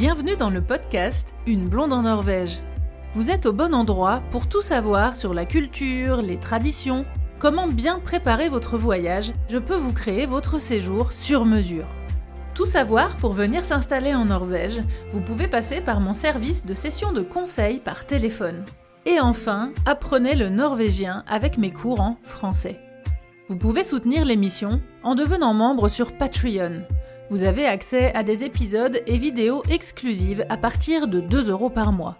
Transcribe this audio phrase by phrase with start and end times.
[0.00, 2.62] Bienvenue dans le podcast Une blonde en Norvège.
[3.14, 7.04] Vous êtes au bon endroit pour tout savoir sur la culture, les traditions,
[7.38, 9.34] comment bien préparer votre voyage.
[9.50, 11.84] Je peux vous créer votre séjour sur mesure.
[12.54, 17.12] Tout savoir pour venir s'installer en Norvège, vous pouvez passer par mon service de session
[17.12, 18.64] de conseil par téléphone.
[19.04, 22.80] Et enfin, apprenez le norvégien avec mes cours en français.
[23.48, 26.86] Vous pouvez soutenir l'émission en devenant membre sur Patreon.
[27.30, 31.92] Vous avez accès à des épisodes et vidéos exclusives à partir de 2 euros par
[31.92, 32.16] mois.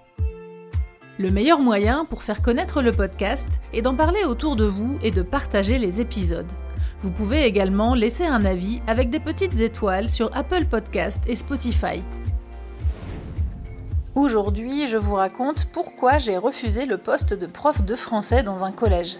[1.18, 5.10] Le meilleur moyen pour faire connaître le podcast est d'en parler autour de vous et
[5.10, 6.50] de partager les épisodes.
[7.00, 12.04] Vous pouvez également laisser un avis avec des petites étoiles sur Apple Podcast et Spotify.
[14.14, 18.70] Aujourd'hui, je vous raconte pourquoi j'ai refusé le poste de prof de français dans un
[18.70, 19.16] collège.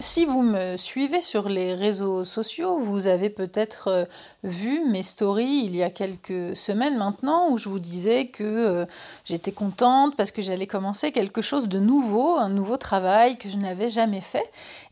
[0.00, 4.04] Si vous me suivez sur les réseaux sociaux, vous avez peut-être euh,
[4.44, 8.86] vu mes stories il y a quelques semaines maintenant où je vous disais que euh,
[9.24, 13.56] j'étais contente parce que j'allais commencer quelque chose de nouveau, un nouveau travail que je
[13.56, 14.48] n'avais jamais fait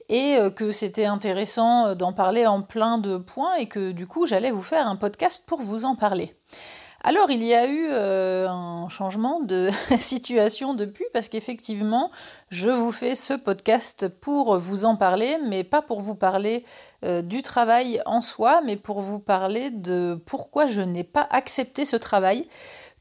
[0.08, 4.26] et euh, que c'était intéressant d'en parler en plein de points et que du coup
[4.26, 6.34] j'allais vous faire un podcast pour vous en parler.
[7.08, 12.10] Alors il y a eu euh, un changement de situation depuis parce qu'effectivement
[12.50, 16.64] je vous fais ce podcast pour vous en parler, mais pas pour vous parler
[17.04, 21.84] euh, du travail en soi, mais pour vous parler de pourquoi je n'ai pas accepté
[21.84, 22.48] ce travail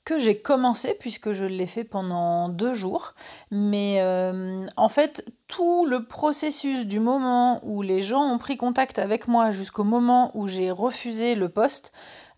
[0.05, 3.15] que j'ai commencé puisque je l'ai fait pendant deux jours.
[3.49, 8.99] Mais euh, en fait, tout le processus du moment où les gens ont pris contact
[8.99, 11.91] avec moi jusqu'au moment où j'ai refusé le poste,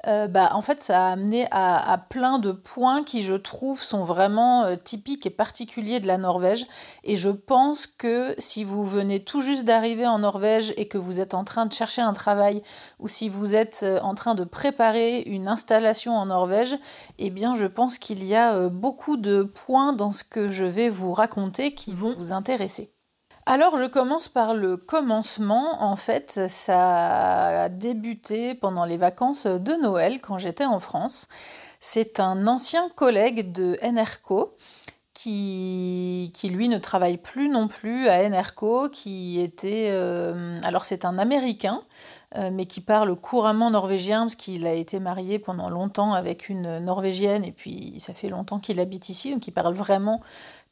[0.08, 4.03] euh, bah, en fait, ça a amené à, plein de points qui, je trouve, sont
[4.03, 6.66] vraiment euh, typiques et particuliers de la Norvège.
[7.03, 11.19] Et je pense que si vous venez tout juste d'arriver en Norvège et que vous
[11.19, 12.61] êtes en train de chercher un travail
[12.99, 16.77] ou si vous êtes euh, en train de préparer une installation en Norvège,
[17.17, 20.89] eh bien, je pense qu'il y a beaucoup de points dans ce que je vais
[20.89, 22.96] vous raconter qui vont vous intéresser.
[23.49, 25.81] Alors je commence par le commencement.
[25.81, 31.30] En fait, ça a débuté pendant les vacances de Noël quand j'étais en France.
[31.80, 34.57] C'est un ancien collègue de NRCO
[35.13, 39.91] qui, lui ne travaille plus non plus à NRCO, qui était...
[39.91, 41.83] Euh, alors c'est un Américain,
[42.36, 46.80] euh, mais qui parle couramment norvégien parce qu'il a été marié pendant longtemps avec une
[46.80, 50.21] Norvégienne et puis ça fait longtemps qu'il habite ici, donc il parle vraiment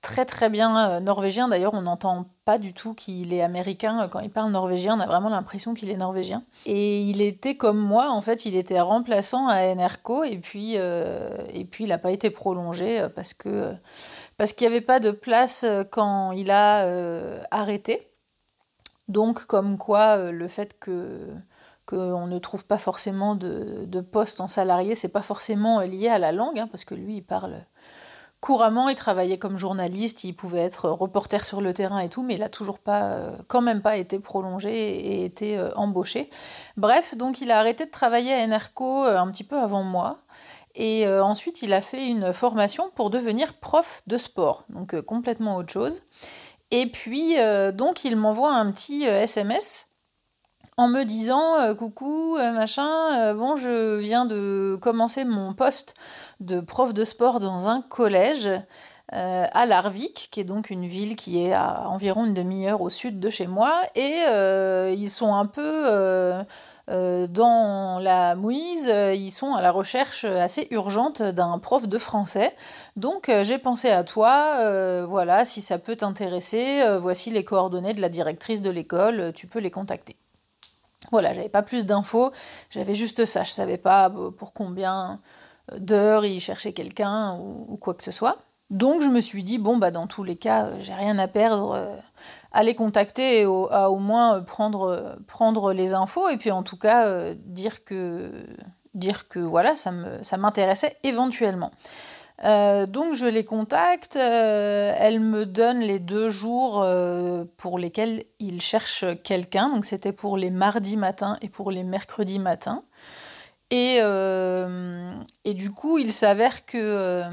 [0.01, 1.47] très très bien euh, norvégien.
[1.47, 4.03] D'ailleurs, on n'entend pas du tout qu'il est américain.
[4.03, 6.43] Euh, quand il parle norvégien, on a vraiment l'impression qu'il est norvégien.
[6.65, 11.29] Et il était comme moi, en fait, il était remplaçant à NRCO et puis, euh,
[11.53, 13.73] et puis il n'a pas été prolongé parce que
[14.37, 16.85] parce qu'il n'y avait pas de place quand il a
[17.51, 18.11] arrêté.
[19.07, 21.19] Donc, comme quoi, le fait que
[21.85, 26.17] qu'on ne trouve pas forcément de, de poste en salarié, c'est pas forcément lié à
[26.17, 27.63] la langue, hein, parce que lui, il parle
[28.45, 32.35] couramment, il travaillait comme journaliste, il pouvait être reporter sur le terrain et tout, mais
[32.35, 36.29] il n'a toujours pas, euh, quand même pas été prolongé et été euh, embauché.
[36.77, 40.19] Bref, donc il a arrêté de travailler à NRCO euh, un petit peu avant moi.
[40.75, 45.71] Et ensuite, il a fait une formation pour devenir prof de sport, donc complètement autre
[45.71, 46.03] chose.
[46.69, 47.37] Et puis,
[47.73, 49.94] donc, il m'envoie un petit SMS
[50.77, 55.93] en me disant euh, coucou euh, machin euh, bon je viens de commencer mon poste
[56.41, 58.49] de prof de sport dans un collège
[59.11, 63.19] à Larvik qui est donc une ville qui est à environ une demi-heure au sud
[63.19, 64.23] de chez moi et
[64.93, 66.43] ils sont un peu
[66.87, 72.55] dans la mouise, ils sont à la recherche assez urgente d'un prof de français.
[72.95, 78.09] Donc j'ai pensé à toi, voilà, si ça peut t'intéresser, voici les coordonnées de la
[78.09, 80.17] directrice de l'école, tu peux les contacter.
[81.11, 82.31] Voilà, j'avais pas plus d'infos,
[82.69, 85.19] j'avais juste ça, je savais pas euh, pour combien
[85.71, 88.37] euh, d'heures il cherchait quelqu'un ou, quoi que ce soit.
[88.71, 91.27] Donc je me suis dit, bon, bah dans tous les cas, euh, j'ai rien à
[91.27, 92.01] perdre
[92.51, 96.77] à les contacter et à au moins prendre, prendre les infos et puis en tout
[96.77, 98.31] cas dire, que,
[98.93, 101.71] dire que voilà, ça m'intéressait éventuellement.
[102.43, 108.25] Euh, donc je les contacte, euh, elle me donne les deux jours euh, pour lesquels
[108.39, 112.83] ils cherchent quelqu'un, donc c'était pour les mardis matins et pour les mercredis matins.
[113.71, 117.23] Et, et du coup, il s'avère que,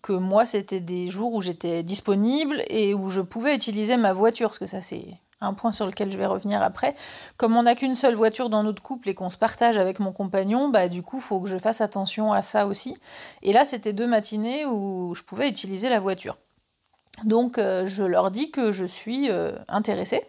[0.00, 4.50] que moi, c'était des jours où j'étais disponible et où je pouvais utiliser ma voiture,
[4.50, 5.04] parce que ça c'est
[5.42, 6.94] un point sur lequel je vais revenir après.
[7.36, 10.12] Comme on n'a qu'une seule voiture dans notre couple et qu'on se partage avec mon
[10.12, 12.96] compagnon, bah du coup, faut que je fasse attention à ça aussi.
[13.42, 16.36] Et là, c'était deux matinées où je pouvais utiliser la voiture.
[17.24, 20.24] Donc, euh, je leur dis que je suis euh, intéressée.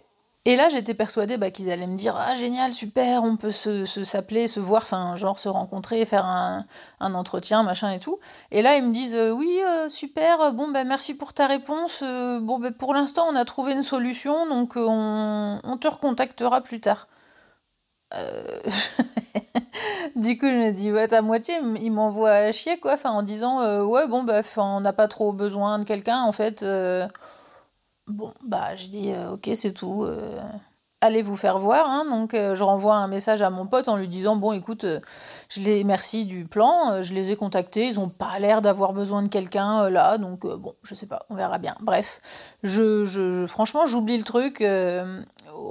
[0.46, 3.86] Et là, j'étais persuadée bah, qu'ils allaient me dire Ah, génial, super, on peut se,
[3.86, 6.66] s'appeler, se voir, enfin, genre se rencontrer, faire un,
[7.00, 8.20] entretien, machin et tout.
[8.52, 12.02] Et là, ils me disent euh, Oui, euh, super, bon, ben merci pour ta réponse.
[12.04, 16.82] Euh, bon, ben pour l'instant, on a trouvé une solution, donc on, te recontactera plus
[16.82, 17.08] tard.
[20.16, 24.08] du coup, je me dis, ouais, à moitié, il m'envoie chier, quoi, en disant, ouais,
[24.08, 26.64] bon, bah, on n'a pas trop besoin de quelqu'un, en fait,
[28.08, 30.04] Bon, bah, je dis, euh, ok, c'est tout.
[30.04, 30.42] Euh,
[31.00, 31.90] allez vous faire voir.
[31.90, 32.04] Hein.
[32.10, 34.86] Donc, euh, je renvoie un message à mon pote en lui disant, bon, écoute,
[35.50, 39.24] je les merci du plan, je les ai contactés, ils n'ont pas l'air d'avoir besoin
[39.24, 41.76] de quelqu'un là, donc bon, je sais pas, on verra bien.
[41.82, 44.62] Bref, je, je franchement, j'oublie le truc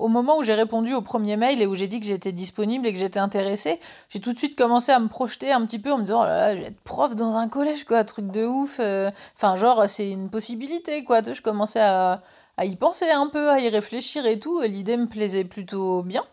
[0.00, 2.87] au moment où j'ai répondu au premier mail et où j'ai dit que j'étais disponible
[2.87, 5.93] et que j'étais intéressée, j'ai tout de suite commencé à me projeter un petit peu
[5.93, 8.29] en me disant oh là là, je vais être prof dans un collège quoi, truc
[8.29, 8.79] de ouf.
[8.81, 9.11] Euh.
[9.37, 11.21] Enfin genre c'est une possibilité quoi.
[11.23, 12.23] Je commençais à,
[12.56, 14.61] à y penser un peu, à y réfléchir et tout.
[14.62, 16.25] L'idée me plaisait plutôt bien.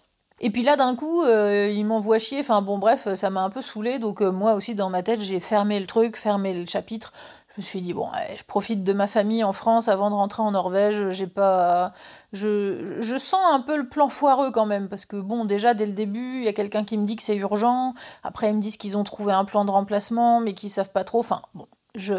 [0.41, 2.39] Et puis là, d'un coup, euh, il m'envoie chier.
[2.39, 4.00] Enfin bon, bref, ça m'a un peu saoulé.
[4.00, 7.11] Donc euh, moi aussi, dans ma tête, j'ai fermé le truc, fermé le chapitre
[7.49, 10.43] je me suis dit bon je profite de ma famille en France avant de rentrer
[10.43, 11.93] en Norvège j'ai pas
[12.31, 15.85] je, je sens un peu le plan foireux quand même parce que bon déjà dès
[15.85, 17.93] le début il y a quelqu'un qui me dit que c'est urgent.
[18.23, 21.03] Après ils me disent qu'ils ont trouvé un plan de remplacement mais qu'ils savent pas
[21.03, 21.19] trop.
[21.19, 22.15] Enfin bon je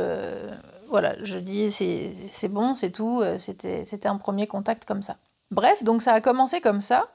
[0.89, 3.23] voilà je dis c'est bon c'est tout.
[3.39, 5.17] C'était c'était un premier contact comme ça.
[5.51, 7.09] Bref, donc ça a commencé comme ça.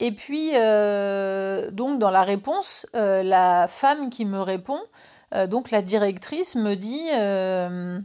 [0.00, 5.70] Et puis, euh, donc dans la réponse, euh, la femme qui me répond, euh, donc
[5.70, 7.98] la directrice me dit euh,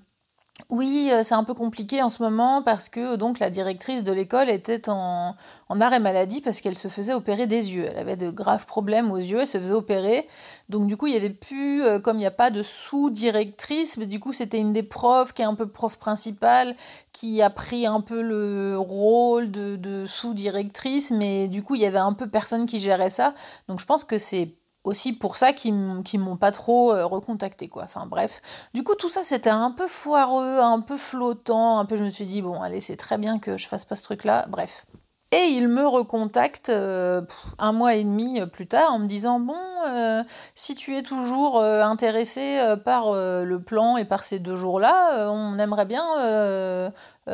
[0.70, 4.12] oui, euh, c'est un peu compliqué en ce moment parce que donc la directrice de
[4.12, 5.36] l'école était en,
[5.80, 7.86] arrêt maladie parce qu'elle se faisait opérer des yeux.
[7.90, 10.28] Elle avait de graves problèmes aux yeux, elle se faisait opérer.
[10.68, 14.08] Donc du coup, il y avait plus, comme il n'y a pas de sous-directrice, mais
[14.08, 16.76] du coup c'était une des profs qui est un peu prof principale,
[17.14, 21.86] qui a pris un peu le rôle de, de sous-directrice, mais du coup il y
[21.86, 23.34] avait un peu personne qui gérait ça.
[23.68, 24.56] Donc je pense que c'est
[24.88, 27.84] aussi pour ça qu'ils m'ont pas trop euh, recontacté quoi.
[27.84, 31.98] Enfin bref, du coup tout ça c'était un peu foireux, un peu flottant, un peu
[31.98, 34.24] je me suis dit bon allez c'est très bien que je fasse pas ce truc
[34.24, 34.86] là, bref.
[35.34, 37.22] Et il me recontacte euh,
[37.60, 40.24] un mois et demi plus tard en me disant bon euh,
[40.56, 45.60] si tu es toujours intéressé par le plan et par ces deux jours là, on
[45.60, 46.06] aimerait bien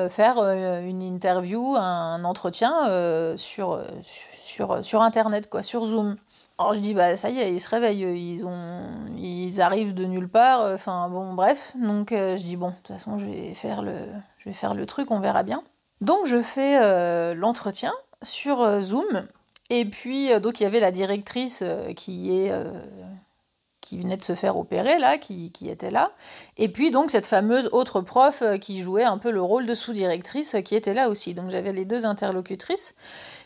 [0.09, 2.73] faire une interview, un entretien
[3.37, 3.79] sur,
[4.33, 6.15] sur, sur internet quoi, sur Zoom.
[6.59, 8.83] Alors je dis bah ça y est, ils se réveillent, ils ont
[9.17, 12.87] ils arrivent de nulle part, enfin bon bref, donc euh, je dis bon, de toute
[12.87, 13.93] façon je vais faire le
[14.37, 15.63] je vais faire le truc, on verra bien.
[16.01, 19.25] Donc je fais euh, l'entretien sur euh, Zoom
[19.71, 21.63] et puis donc il y avait la directrice
[21.95, 22.51] qui est
[23.81, 26.13] qui venait de se faire opérer là, qui, qui, était là.
[26.57, 30.55] Et puis donc cette fameuse autre prof qui jouait un peu le rôle de sous-directrice
[30.63, 31.33] qui était là aussi.
[31.33, 32.95] Donc j'avais les deux interlocutrices.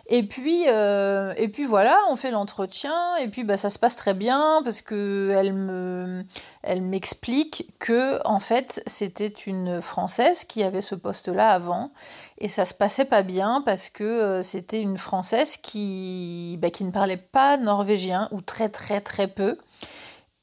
[0.10, 3.98] Et puis, euh, et puis voilà, on fait l'entretien, et puis bah, ça se passe
[3.98, 6.24] très bien parce que elle me,
[6.64, 11.92] elle m'explique que en fait c'était une française qui avait ce poste-là avant,
[12.38, 16.86] et ça se passait pas bien parce que euh, c'était une française qui, bah, qui
[16.86, 19.58] ne parlait pas norvégien ou très très très peu.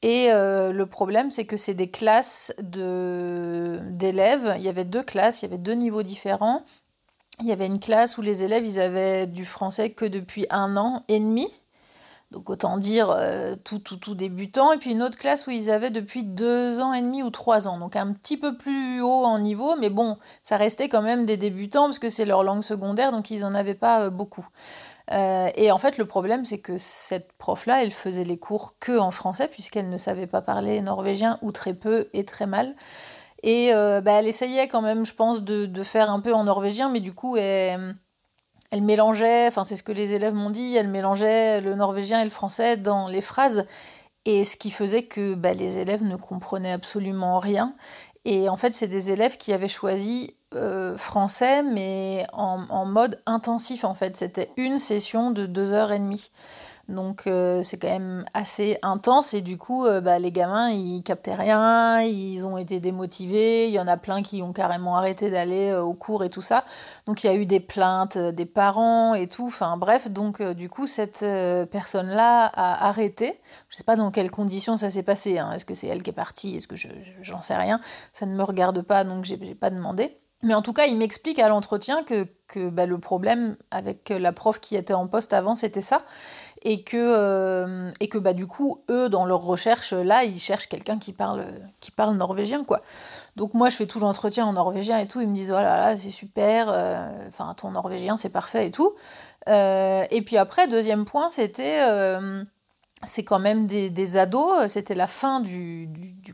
[0.03, 4.53] Et euh, le problème, c'est que c'est des classes d'élèves.
[4.57, 6.63] Il y avait deux classes, il y avait deux niveaux différents
[7.41, 10.77] il y avait une classe où les élèves, ils avaient du français que depuis un
[10.77, 11.47] an et demi.
[12.31, 14.73] Donc autant dire euh, tout, tout, tout débutant.
[14.73, 17.67] Et puis une autre classe où ils avaient depuis deux ans et demi ou trois
[17.67, 17.77] ans.
[17.77, 21.37] Donc un petit peu plus haut en niveau, mais bon, ça restait quand même des
[21.37, 24.47] débutants parce que c'est leur langue secondaire, donc ils n'en avaient pas euh, beaucoup.
[25.11, 28.97] Euh, et en fait, le problème, c'est que cette prof-là, elle faisait les cours que
[28.97, 32.75] en français, puisqu'elle ne savait pas parler norvégien ou très peu et très mal.
[33.43, 36.45] Et euh, bah, elle essayait quand même, je pense, de, de, faire un peu en
[36.45, 37.95] norvégien, mais du coup, elle,
[38.71, 42.23] elle mélangeait, enfin c'est ce que les élèves m'ont dit, elle mélangeait le norvégien et
[42.23, 43.65] le français dans les phrases,
[44.25, 47.75] et ce qui faisait que bah, les élèves ne comprenaient absolument rien.
[48.25, 53.21] Et en fait, c'est des élèves qui avaient choisi euh, français, mais en, en, mode
[53.27, 54.15] intensif, en fait.
[54.15, 56.31] C'était une session de deux heures et demie.
[56.87, 61.01] Donc euh, c'est quand même assez intense et du coup euh, bah, les gamins ils
[61.01, 65.31] captaient rien, ils ont été démotivés, il y en a plein qui ont carrément arrêté
[65.31, 66.63] d'aller euh, au cours et tout ça.
[67.07, 70.69] Donc il y a eu des plaintes des parents et tout, enfin bref, donc du
[70.69, 71.25] coup cette
[71.71, 73.41] personne-là a arrêté.
[73.69, 75.53] Je sais pas dans quelles conditions ça s'est passé, hein.
[75.53, 76.75] est-ce que c'est elle qui est partie, est-ce que
[77.21, 77.79] j'en sais rien,
[78.13, 80.15] ça ne me regarde pas donc j'ai pas demandé.
[80.45, 84.31] Mais en tout cas, il m'explique à l'entretien que, que bah, le problème avec la
[84.31, 86.03] prof qui était en poste avant, c'était ça.
[86.63, 90.67] Et que, euh, et que bah, du coup, eux, dans leur recherche, là, ils cherchent
[90.67, 91.45] quelqu'un qui parle,
[91.79, 92.63] qui parle norvégien.
[92.63, 92.81] quoi.
[93.35, 95.21] Donc moi, je fais tout l'entretien en norvégien et tout.
[95.21, 98.71] Ils me disent, oh là là, c'est super, euh, enfin, ton norvégien, c'est parfait et
[98.71, 98.93] tout.
[99.47, 101.81] Euh, et puis après, deuxième point, c'était
[103.03, 105.87] c'est quand même des, ados, c'était la fin du,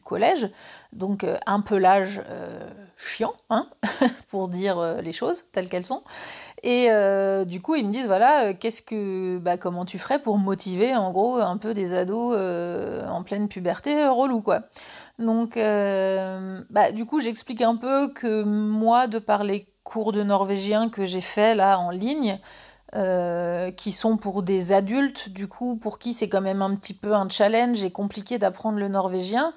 [0.06, 0.50] collège,
[0.94, 2.22] donc un peu l'âge
[3.02, 3.68] euh, chiant, hein,
[4.28, 6.04] pour dire euh, les choses telles qu'elles sont.
[6.64, 6.90] Et
[7.46, 11.12] du coup, ils me disent voilà, qu'est-ce que, bah, comment tu ferais pour motiver en
[11.12, 12.38] gros un peu des ados
[13.08, 14.62] en pleine puberté relou quoi.
[15.18, 20.90] Donc, bah, du coup, j'explique un peu que moi, de par les cours de norvégien
[20.90, 22.40] que j'ai fait là en ligne,
[22.94, 26.94] euh, qui sont pour des adultes, du coup, pour qui c'est quand même un petit
[26.94, 29.54] peu un challenge et compliqué d'apprendre le norvégien,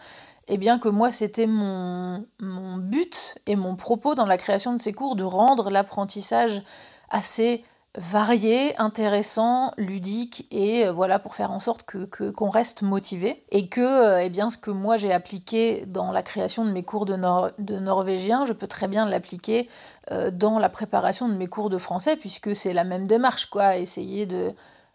[0.46, 4.74] et eh bien que moi, c'était mon, mon but et mon propos dans la création
[4.74, 6.62] de ces cours de rendre l'apprentissage
[7.08, 7.64] assez
[7.96, 13.44] varié, intéressant, ludique et euh, voilà pour faire en sorte que qu'on reste motivé.
[13.50, 16.82] Et que euh, eh bien ce que moi j'ai appliqué dans la création de mes
[16.82, 17.16] cours de,
[17.58, 19.68] de norvégien, je peux très bien l'appliquer
[20.10, 23.76] euh, dans la préparation de mes cours de français puisque c'est la même démarche quoi,
[23.76, 24.52] essayer de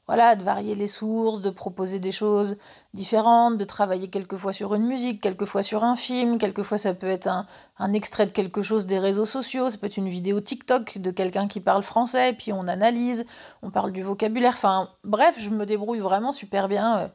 [0.10, 2.58] voilà, de varier les sources, de proposer des choses
[2.96, 7.30] différentes, de travailler quelquefois sur une musique, quelquefois sur un film, quelquefois ça peut être
[7.78, 11.12] un, extrait de quelque chose des réseaux sociaux, ça peut être une vidéo TikTok de
[11.12, 13.24] quelqu'un qui parle français, puis on analyse,
[13.62, 17.08] on parle du vocabulaire, enfin bref, je me débrouille vraiment super bien euh,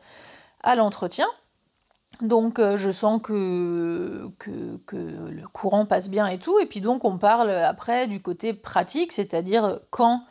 [0.63, 1.27] à l'entretien.
[2.21, 6.81] Donc euh, je sens que, que, que, le courant passe bien et tout, et puis
[6.81, 10.23] donc on parle après du côté pratique, c'est-à-dire quand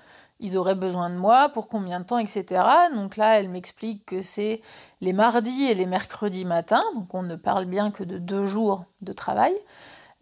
[0.43, 2.63] ils auraient besoin de moi, pour combien de temps, etc.
[2.93, 4.61] Donc là, elle m'explique que c'est
[5.01, 8.85] les mardis et les mercredis matins, donc on ne parle bien que de deux jours
[9.01, 9.55] de travail.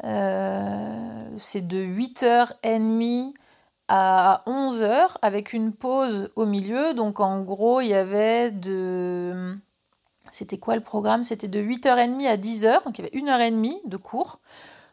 [0.03, 3.33] Euh, c'est de 8h30
[3.87, 6.93] à 11h avec une pause au milieu.
[6.93, 9.57] Donc en gros, il y avait de...
[10.31, 11.23] C'était quoi le programme?
[11.23, 14.39] C'était de 8h30 à 10h, donc il y avait une heure et demie de cours.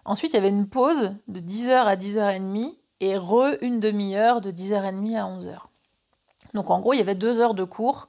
[0.04, 4.50] Ensuite, il y avait une pause de 10h à 10h30 et re une demi-heure de
[4.50, 5.58] 10h30 à 11h.
[6.54, 8.08] Donc en gros, il y avait deux heures de cours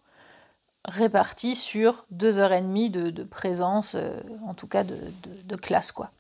[0.86, 5.92] réparties sur deux heures et demie de, présence, euh, en tout cas de, classe.
[5.92, 6.12] quoi.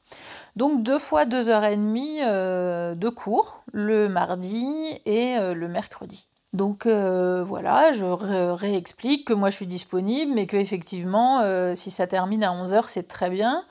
[0.56, 4.68] Donc deux fois deux heures et demie euh, de cours, le mardi
[5.06, 6.28] et euh, le mercredi.
[6.52, 11.44] Donc voilà, je réexplique que moi je suis disponible, mais que effectivement,
[11.76, 13.66] si ça termine à 11h, c'est très bien,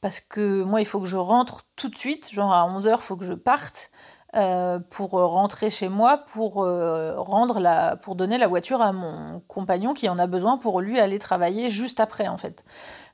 [0.00, 3.02] parce que moi il faut que je rentre tout de suite, genre à 11h, il
[3.02, 3.90] faut que je parte,
[4.36, 9.40] euh, pour rentrer chez moi pour euh, rendre la pour donner la voiture à mon
[9.48, 12.64] compagnon qui en a besoin pour lui aller travailler juste après en fait.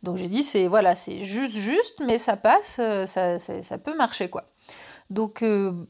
[0.03, 3.97] Donc j'ai dit c'est voilà, c'est juste juste mais ça passe, euh, ça, ça, peut
[3.97, 4.45] marcher quoi.
[5.09, 5.43] Donc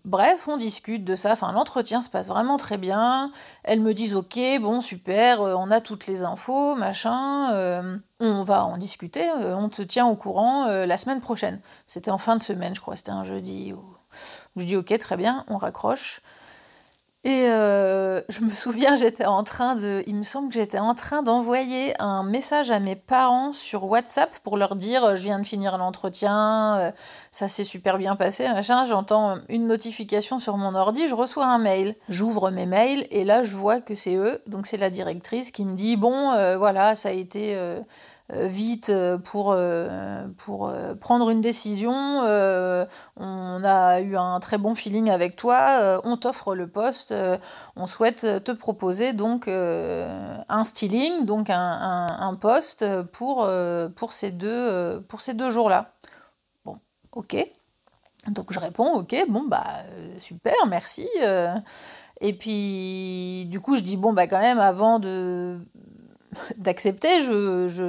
[0.05, 3.33] bref, on discute de ça, enfin l'entretien se passe vraiment très bien.
[3.65, 7.91] Elles me disent OK, bon super, on a toutes les infos, machin,
[8.21, 11.61] on va en discuter, on te tient au courant la semaine prochaine.
[11.87, 13.96] C'était en fin de semaine, je crois, c'était un jeudi ou
[14.57, 16.23] je dis ok, très bien, on raccroche.
[17.27, 20.95] Et euh, je me souviens, j'étais en train de, il me semble que j'étais en
[20.95, 25.41] train d'envoyer un message à mes parents sur WhatsApp pour leur dire, euh, je viens
[25.41, 26.93] de finir l'entretien, euh,
[27.33, 28.85] ça s'est super bien passé, machin.
[28.85, 31.97] J'entends une notification sur mon ordi, je reçois un mail.
[32.09, 35.65] J'ouvre mes mails et là, je vois que c'est eux, donc c'est la directrice qui
[35.65, 37.59] me dit, bon, voilà, ça a été
[38.31, 40.27] vite euh, pour, euh,
[41.01, 41.93] prendre une décision.
[43.17, 46.01] on a eu un très bon feeling avec toi.
[46.05, 47.15] on t'offre le poste.
[47.77, 53.49] on souhaite te proposer donc un styling, donc un, un, poste pour,
[53.95, 55.93] pour ces deux, pour ces deux jours-là.
[56.65, 56.79] Bon,
[57.13, 57.37] ok.
[58.29, 59.65] Donc je réponds, ok, bon, bah
[60.19, 61.07] super, merci.
[62.21, 65.59] Et puis, du coup, je dis, bon, bah quand même, avant de,
[66.57, 67.23] d'accepter.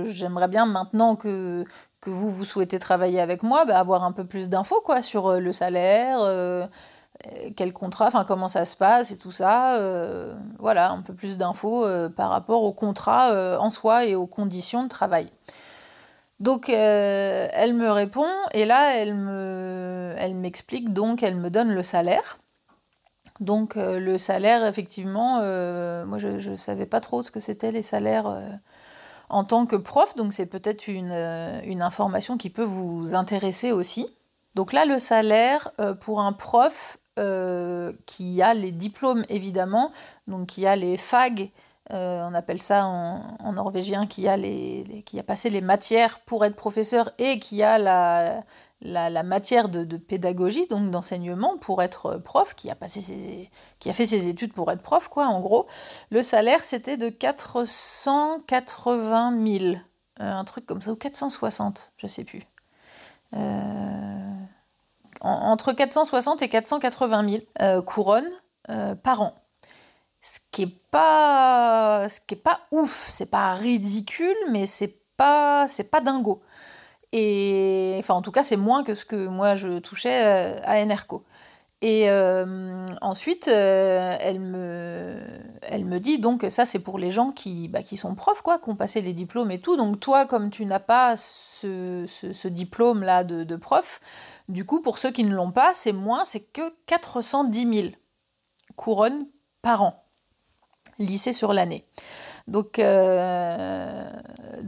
[0.06, 1.66] J'aimerais bien maintenant que,
[2.06, 5.40] vous, vous souhaitez travailler avec moi, bah, avoir un peu plus d'infos quoi, sur euh,
[5.40, 6.66] le salaire, euh,
[7.56, 9.76] quel contrat, comment ça se passe et tout ça.
[9.76, 11.86] Euh, voilà, un peu plus d'infos
[12.16, 15.30] par rapport au contrat en soi et aux conditions de travail.
[16.40, 21.82] Donc elle me répond et là elle me elle m'explique donc elle me donne le
[21.82, 22.38] salaire
[23.40, 27.72] donc euh, le salaire, effectivement, euh, moi je ne savais pas trop ce que c'était
[27.72, 28.50] les salaires euh,
[29.30, 31.12] en tant que prof, donc c'est peut-être une,
[31.82, 34.08] information qui peut vous intéresser aussi.
[34.56, 36.98] Donc là, le salaire pour un prof
[38.06, 39.92] qui a les diplômes, évidemment,
[40.28, 41.52] donc qui a les FAG,
[41.90, 47.62] on appelle ça en, norvégien, qui a passé les matières pour être professeur et qui
[47.64, 48.40] a la,
[48.82, 53.94] la, matière de, pédagogie, donc d'enseignement, pour être prof, qui a, passé ses, qui a
[53.94, 55.66] fait ses études pour être prof, quoi, en gros,
[56.12, 59.66] le salaire, c'était de 480 000.
[59.66, 59.78] Euh,
[60.20, 62.42] un truc comme ça, ou 460, je sais plus.
[63.36, 64.34] Euh,
[65.22, 68.30] entre 460 et 480 000 euh, couronnes
[69.04, 69.34] par an.
[70.20, 75.70] Ce qui est pas, ce qui est pas ouf, c'est pas ridicule, mais c'est pas,
[75.70, 76.42] c'est pas dingo.
[77.20, 80.80] Et enfin, en tout cas, c'est moins que ce que moi je touchais euh, à
[80.84, 81.24] Enerco.
[81.82, 87.82] Et euh, ensuite, euh, elle, me, dit donc ça c'est pour les gens qui, bah,
[87.82, 89.78] qui sont profs, quoi, qui ont passé les diplômes et tout.
[89.78, 94.00] Donc toi, comme tu n'as pas ce, ce, diplôme-là de, de, prof,
[94.48, 97.88] du coup, pour ceux qui ne l'ont pas, c'est moins, c'est que 410 000
[98.76, 99.26] couronnes
[99.64, 100.04] par an,
[101.00, 101.88] lycée sur l'année.
[102.48, 104.10] Donc, euh,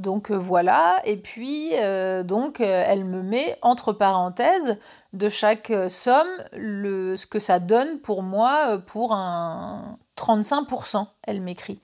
[0.06, 1.00] euh, voilà.
[1.06, 4.78] Et puis, euh, donc, elle me met entre parenthèses
[5.14, 11.80] de chaque somme le, ce que ça donne pour moi pour un 35%, elle m'écrit.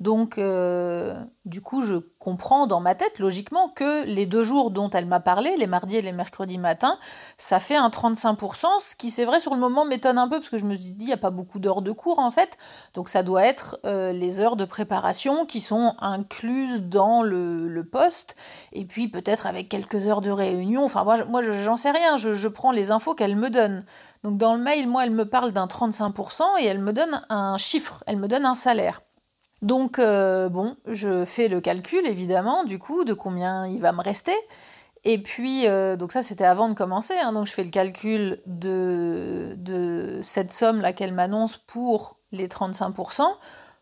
[0.00, 4.88] Donc, euh, du coup, je comprends dans ma tête, logiquement, que les deux jours dont
[4.90, 6.98] elle m'a parlé, les mardis et les mercredis matin,
[7.36, 10.50] ça fait un 35%, ce qui, c'est vrai, sur le moment m'étonne un peu, parce
[10.50, 12.58] que je me suis dit, il n'y a pas beaucoup d'heures de cours, en fait.
[12.94, 18.36] Donc, ça doit être euh, les heures de préparation qui sont incluses dans le, poste,
[18.72, 20.84] et puis peut-être avec quelques heures de réunion.
[20.84, 23.84] Enfin, moi, moi j'en sais rien, je, je prends les infos qu'elle me donne.
[24.22, 27.56] Donc, dans le mail, moi, elle me parle d'un 35%, et elle me donne un
[27.56, 29.00] chiffre, elle me donne un salaire.
[29.62, 34.02] Donc, euh, bon, je fais le calcul, évidemment, du coup, de combien il va me
[34.02, 34.34] rester.
[35.04, 37.14] Et puis, euh, donc ça, c'était avant de commencer.
[37.22, 43.22] Hein, donc, je fais le calcul de, de cette somme-là qu'elle m'annonce pour les 35%.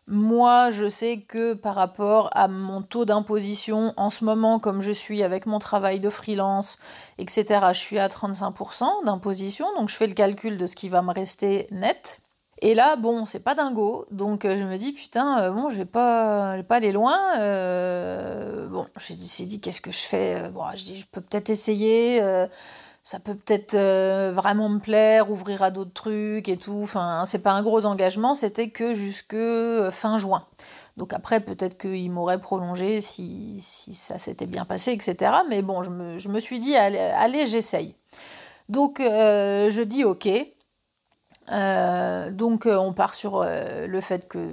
[0.09, 4.93] Moi, je sais que par rapport à mon taux d'imposition en ce moment, comme je
[4.93, 6.77] suis avec mon travail de freelance,
[7.17, 9.65] etc., je suis à 35% d'imposition.
[9.77, 12.21] Donc, je fais le calcul de ce qui va me rester net.
[12.59, 15.77] Et là, bon, c'est pas dingo, donc euh, je me dis putain, euh, bon, je
[15.77, 17.15] vais pas, je vais pas aller loin.
[17.37, 19.13] Euh, bon, j'ai
[19.45, 20.49] dit, qu'est-ce que je fais?
[20.49, 22.19] Bon, je dis, je peux peut-être essayer.
[23.03, 23.75] ça peut peut-être
[24.33, 26.79] vraiment me plaire, ouvrir à d'autres trucs et tout.
[26.81, 29.35] Enfin, c'est pas un gros engagement, c'était que jusque
[29.91, 30.45] fin juin.
[30.97, 35.31] Donc après, peut-être qu'il m'aurait prolongé si, si ça s'était bien passé, etc.
[35.47, 37.95] Mais bon, je me, je me suis dit, allez, allez j'essaye.
[38.67, 40.27] Donc je dis ok.
[41.51, 44.49] Euh, donc euh, on part sur euh, le fait que,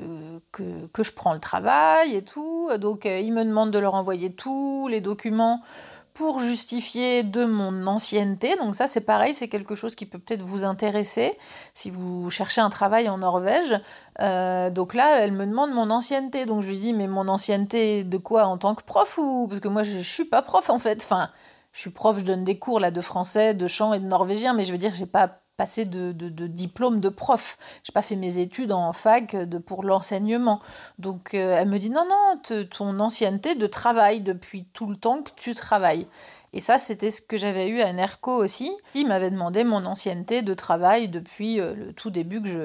[0.52, 2.70] que, je prends le travail et tout.
[2.78, 5.60] Donc ils me demandent de leur envoyer tous les documents
[6.12, 8.54] pour justifier de mon ancienneté.
[8.56, 11.36] Donc ça c'est pareil, c'est quelque chose qui peut peut-être vous intéresser
[11.74, 13.80] si vous cherchez un travail en Norvège.
[14.20, 16.46] donc là, elle me demande mon ancienneté.
[16.46, 19.60] Donc je lui dis mais mon ancienneté de quoi en tant que prof ou parce
[19.60, 21.02] que moi je, je suis pas prof en fait.
[21.02, 21.30] Enfin,
[21.72, 24.54] je suis prof, je donne des cours là de français, de chant et de norvégien,
[24.54, 26.12] mais je veux dire j'ai pas passé de,
[26.46, 27.58] diplôme de prof.
[27.82, 30.60] J'ai pas fait mes études en fac de, pour l'enseignement.
[30.98, 35.22] Donc euh, elle me dit non, non, ton ancienneté de travail depuis tout le temps
[35.22, 36.06] que tu travailles.
[36.52, 38.70] Et ça, c'était ce que j'avais eu à NERCO aussi.
[38.94, 42.60] Il m'avait demandé mon ancienneté de travail depuis euh, le tout début que je,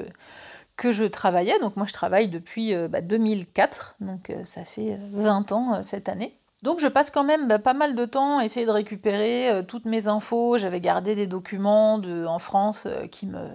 [0.76, 1.58] que je travaillais.
[1.60, 3.96] Donc moi, je travaille depuis 2004.
[4.00, 6.39] Euh, bah, donc ça fait 20 ans cette année.
[6.62, 9.62] Donc je passe quand même bah, pas mal de temps à essayer de récupérer euh,
[9.62, 10.58] toutes mes infos.
[10.58, 13.48] J'avais gardé des documents en France euh, qui me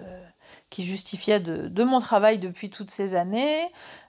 [0.70, 3.62] qui justifiait de, mon travail depuis toutes ces années.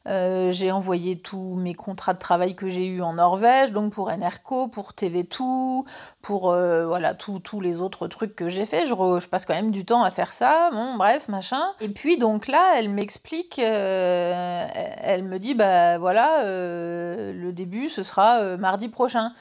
[0.07, 4.09] Euh, j'ai envoyé tous mes contrats de travail que j'ai eus en Norvège, donc pour
[4.09, 5.85] Enerco, pour TV2,
[6.21, 8.85] pour euh, voilà tous les autres trucs que j'ai fait.
[8.87, 11.61] Je, passe quand même du temps à faire ça, bon bref, machin.
[11.81, 18.01] Et puis donc là, elle m'explique, euh, elle me dit, bah voilà, le début, ce
[18.01, 19.31] sera mardi prochain.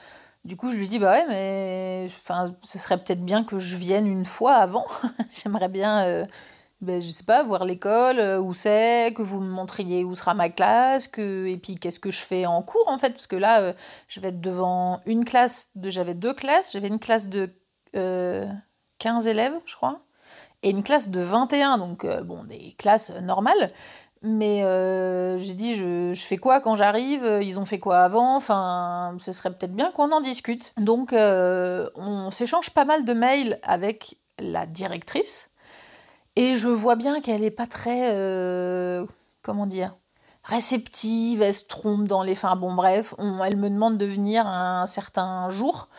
[0.45, 2.07] Du coup, je lui dis, bah ouais, mais
[2.63, 4.85] ce serait peut-être bien que je vienne une fois avant.
[5.31, 6.25] J'aimerais bien
[6.79, 10.35] ben, je sais pas, voir l'école, euh, où c'est, que vous me montriez où sera
[10.35, 13.35] ma classe, que, et puis qu'est-ce que je fais en cours en fait, parce que
[13.35, 13.73] là, euh,
[14.07, 17.51] je vais être devant une classe, j'avais deux classes, j'avais une classe de
[17.93, 20.01] 15 euh, élèves, je crois,
[20.61, 23.71] et une classe de 21, donc bon, des classes normales.
[24.23, 24.61] Mais
[25.39, 29.31] j'ai dit, je, je, fais quoi quand j'arrive Ils ont fait quoi avant Enfin, ce
[29.31, 30.73] serait peut-être bien qu'on en discute.
[30.77, 35.49] Donc, on s'échange pas mal de mails avec la directrice
[36.37, 39.07] et je vois bien qu'elle n'est pas très, euh,
[39.41, 39.95] comment dire,
[40.43, 42.33] réceptive, elle se trompe dans les...
[42.33, 45.89] Enfin bon bref, elle me demande de venir un certain jour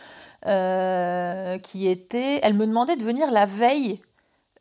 [0.45, 2.39] euh, qui était...
[2.41, 3.99] Elle me demandait de venir la veille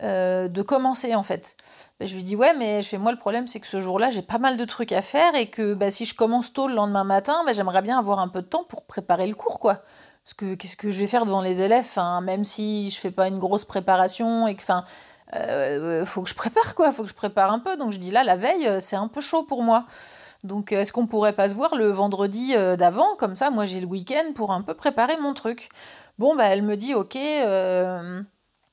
[0.02, 1.56] euh, de commencer en fait.
[2.00, 4.22] Ben, je lui dis ouais mais chez moi le problème c'est que ce jour-là j'ai
[4.22, 7.02] pas mal de trucs à faire et que ben, si je commence tôt le lendemain
[7.04, 9.82] matin ben, j'aimerais bien avoir un peu de temps pour préparer le cours quoi.
[10.28, 11.88] Parce que qu'est-ce que je vais faire devant les élèves,
[12.22, 14.84] même si je fais pas une grosse préparation et que, enfin,
[15.34, 17.76] euh, faut que je prépare quoi, faut que je prépare un peu.
[17.76, 19.84] Donc je dis là, la veille, c'est un peu chaud pour moi.
[20.44, 23.16] Donc est-ce qu'on pourrait pas se voir le vendredi d'avant?
[23.16, 25.68] Comme ça, moi j'ai le week-end pour un peu préparer mon truc.
[26.18, 27.16] Bon, bah elle me dit ok.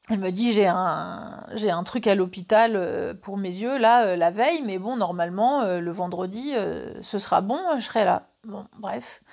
[0.10, 4.06] Elle me dit j'ai un j'ai un truc à l'hôpital euh, pour mes yeux là
[4.06, 6.54] euh, la veille mais bon normalement euh, le vendredi
[7.02, 8.28] ce sera bon je serai là.
[8.44, 9.24] Bon bref.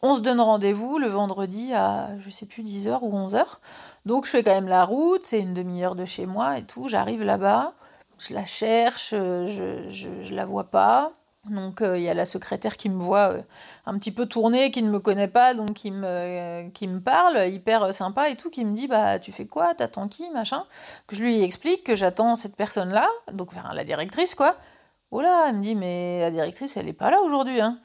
[0.00, 3.44] On se donne rendez-vous le vendredi à je sais plus 10h ou 11h.
[4.06, 6.88] Donc je fais quand même la route, c'est une demi-heure de chez moi et tout,
[6.88, 7.72] j'arrive là-bas,
[8.18, 11.12] je la cherche, je, je, la vois pas.
[11.48, 13.34] Donc il y a la secrétaire qui me voit
[13.86, 17.48] un petit peu tourner, qui ne me connaît pas, donc qui me, qui me parle,
[17.48, 20.64] hyper sympa et tout, qui me dit bah tu fais quoi, t'attends qui, machin.
[21.06, 24.56] Que je lui explique que j'attends cette personne-là, donc la directrice quoi.
[25.10, 27.78] Oh là, elle me dit mais la directrice elle est pas là aujourd'hui hein.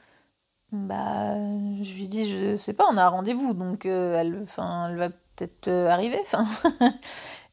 [0.72, 1.34] Bah
[1.82, 5.08] je lui dis je sais pas, on a un rendez-vous donc elle, elle va
[5.46, 6.18] peut-être arriver.
[6.22, 6.44] Enfin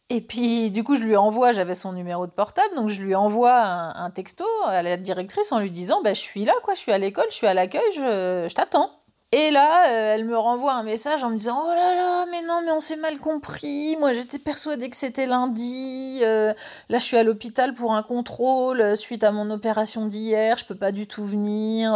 [0.10, 3.13] Et puis, du coup, je lui envoie, j'avais son numéro de portable, donc je lui
[3.13, 6.80] envoie un, texto à la directrice en lui disant bah, Je suis là, quoi, je
[6.80, 8.89] suis à l'école, je suis à l'accueil, je, t'attends.
[9.34, 12.41] Et là, euh, elle me renvoie un message en me disant Oh là là, mais
[12.47, 13.97] non, mais on s'est mal compris.
[14.00, 16.19] Moi, j'étais persuadée que c'était lundi.
[16.21, 16.54] Euh,
[16.88, 20.58] là, je suis à l'hôpital pour un contrôle euh, suite à mon opération d'hier.
[20.58, 21.91] Je peux pas du tout venir.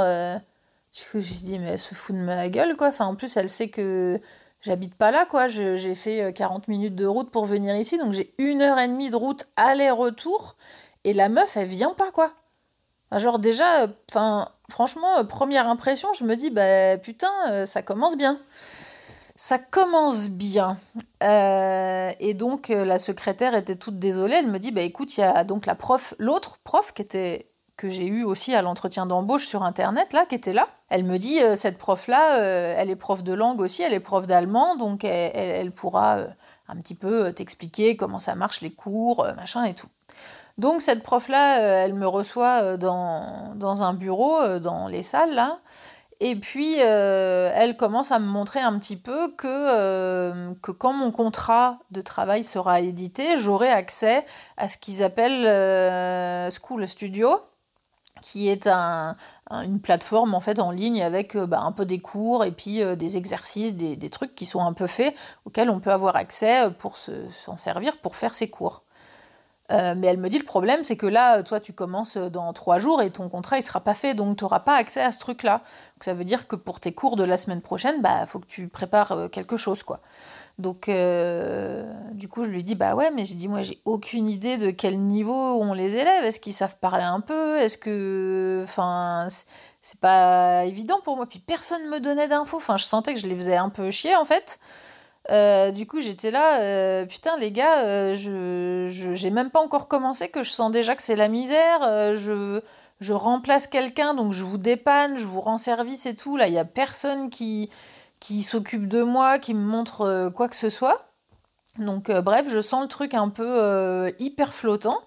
[0.93, 2.89] Du coup, j'ai dit Mais elle se fout de ma gueule, quoi.
[2.89, 4.19] Enfin, en plus, elle sait que
[4.61, 5.47] j'habite pas là, quoi.
[5.47, 8.87] J'ai fait 40 euh, minutes de route pour venir ici, donc j'ai une heure et
[8.87, 10.55] demie de route aller-retour.
[11.03, 12.31] Et la meuf, elle vient pas, quoi.
[13.17, 18.15] genre, déjà, enfin, franchement, euh, première impression, je me dis, bah putain, euh, ça commence
[18.15, 18.39] bien.
[19.35, 20.77] Ça commence bien.
[21.21, 24.35] et donc, la secrétaire était toute désolée.
[24.35, 27.50] Elle me dit, bah écoute, il y a donc la prof, l'autre prof qui était
[27.81, 30.67] que j'ai eu aussi à l'entretien d'embauche sur Internet, là, qui était là.
[30.89, 33.99] Elle me dit, euh, cette prof-là, euh, elle est prof de langue aussi, elle est
[33.99, 36.27] prof d'allemand, donc elle, pourra euh,
[36.67, 39.87] un petit peu t'expliquer comment ça marche les cours, machin et tout.
[40.59, 45.57] Donc cette prof-là, elle me reçoit dans, dans, un bureau, dans les salles, là.
[46.19, 51.79] Et puis, elle commence à me montrer un petit peu que, que quand mon contrat
[51.89, 54.23] de travail sera édité, j'aurai accès
[54.55, 57.39] à ce qu'ils appellent School Studio,
[58.21, 59.15] qui est un,
[59.49, 62.81] une plateforme en fait en ligne avec euh, bah, un peu des cours et puis
[62.81, 66.65] euh, des exercices, des, trucs qui sont un peu faits auxquels on peut avoir accès
[66.65, 68.83] euh, pour s'en servir pour faire ses cours.
[69.69, 73.01] mais elle me dit le problème c'est que là toi tu commences dans trois jours
[73.01, 75.43] et ton contrat il sera pas fait donc tu n'auras pas accès à ce truc
[75.43, 75.59] là.
[75.95, 78.47] Donc, ça veut dire que pour tes cours de la semaine prochaine bah faut que
[78.47, 80.01] tu prépares quelque chose quoi.
[80.61, 84.29] Donc, euh, du coup, je lui dis, bah ouais, mais j'ai dit, moi, j'ai aucune
[84.29, 86.23] idée de quel niveau ont les élèves.
[86.23, 87.57] Est-ce qu'ils savent parler un peu?
[87.57, 88.61] Est-ce que.
[88.63, 89.27] Enfin,
[89.81, 91.25] c'est pas évident pour moi.
[91.25, 92.57] Puis personne me donnait d'infos.
[92.57, 94.59] Enfin, je sentais que je les faisais un peu chier, en fait.
[95.31, 100.29] Euh, du coup, j'étais là, euh, putain, les gars, je, j'ai même pas encore commencé,
[100.29, 101.81] que je sens déjà que c'est la misère.
[102.17, 102.61] je,
[102.99, 106.37] je remplace quelqu'un, donc je vous dépanne, je vous rends service et tout.
[106.37, 107.69] Là, il y a personne qui
[108.21, 111.09] qui s'occupe de moi, qui me montre euh, quoi que ce soit.
[111.77, 115.01] Donc euh, bref, je sens le truc un peu euh, hyper flottant.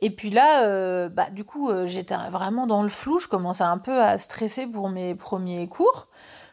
[0.00, 4.00] Et puis là, bah, du coup, j'étais vraiment dans le flou, je commençais un peu
[4.00, 6.06] à stresser pour mes premiers cours.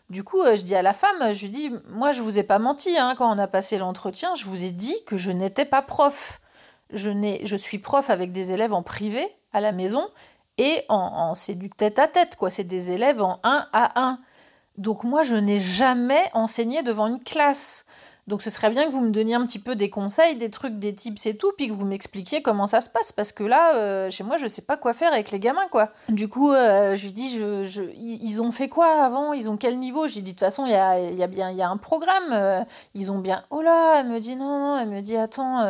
[0.09, 2.57] Du coup, je dis à la femme, je lui dis, moi je vous ai pas
[2.57, 5.83] menti hein, quand on a passé l'entretien, je vous ai dit que je n'étais pas
[5.83, 6.41] prof.
[6.89, 7.11] Je,
[7.43, 10.09] je suis prof avec des élèves en privé à la maison
[10.57, 12.49] et en, en c'est du tête à tête, quoi.
[12.49, 14.19] C'est des élèves en 1 à 1.
[14.77, 17.85] Donc moi, je n'ai jamais enseigné devant une classe.
[18.27, 20.79] Donc ce serait bien que vous me donniez un petit peu des conseils, des trucs,
[20.79, 23.75] des tips et tout, puis que vous m'expliquiez comment ça se passe, parce que là,
[23.75, 25.91] euh, chez moi, je ne sais pas quoi faire avec les gamins, quoi.
[26.09, 27.39] Du coup, euh, je lui dis,
[28.03, 29.33] ils ont fait quoi avant?
[29.33, 30.07] Ils ont quel niveau?
[30.07, 31.77] Je lui dis, de toute façon, il y a, y a, bien y a un
[31.77, 32.31] programme.
[32.31, 32.61] Euh,
[32.95, 33.43] ils ont bien...
[33.51, 35.63] Oh là Elle me dit, non, non, elle me dit, attends.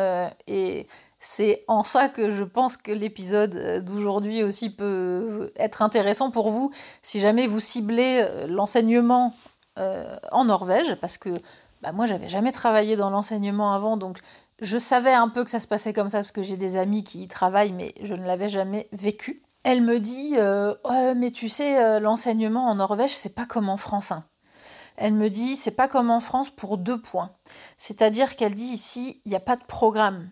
[0.46, 0.86] et
[1.26, 6.50] c'est en ça que je pense que l'épisode euh, d'aujourd'hui aussi peut être intéressant pour
[6.50, 6.70] vous
[7.02, 9.34] si jamais vous ciblez euh, l'enseignement
[9.76, 11.30] euh, en Norvège, parce que
[11.82, 14.18] bah, moi j'avais jamais travaillé dans l'enseignement avant, donc
[14.60, 17.02] je savais un peu que ça se passait comme ça parce que j'ai des amis
[17.02, 19.42] qui y travaillent, mais je ne l'avais jamais vécu.
[19.64, 20.36] Elle me dit
[21.16, 24.12] mais tu sais l'enseignement en Norvège c'est pas comme en France.
[24.12, 24.24] Hein.
[24.96, 27.32] Elle me dit c'est pas comme en France pour deux points.
[27.76, 30.30] C'est-à-dire qu'elle dit ici il n'y a pas de programme.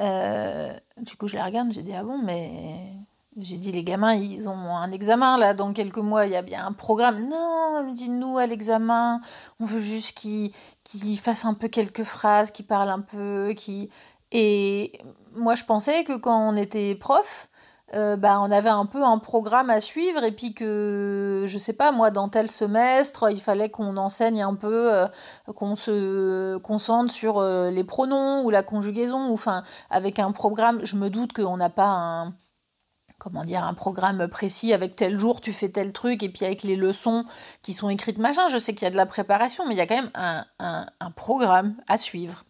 [0.00, 2.92] Euh, du coup, je les regarde, j'ai dit Ah bon, mais.
[3.40, 6.42] J'ai dit Les gamins, ils ont un examen là, dans quelques mois, il y a
[6.42, 7.28] bien un programme.
[7.28, 9.20] Non, elle me dit Nous, à l'examen,
[9.60, 10.50] on veut juste qu'ils
[10.84, 13.54] qu fassent un peu quelques phrases, qu'ils parlent un peu.
[13.56, 13.90] Qui...
[14.32, 14.98] Et
[15.34, 17.48] moi, je pensais que quand on était prof,
[17.94, 21.72] euh, bah, on avait un peu un programme à suivre et puis que, je sais
[21.72, 25.06] pas, moi, dans tel semestre, il fallait qu'on enseigne un peu, euh,
[25.54, 30.80] qu'on se concentre sur euh, les pronoms ou la conjugaison, ou enfin, avec un programme,
[30.84, 32.34] je me doute qu'on n'a pas un
[33.18, 36.62] comment dire, un programme précis avec tel jour tu fais tel truc et puis avec
[36.62, 37.24] les leçons
[37.62, 38.46] qui sont écrites machin.
[38.48, 41.10] Je sais qu'il y a de la préparation, mais il y a quand même un
[41.16, 42.44] programme à suivre.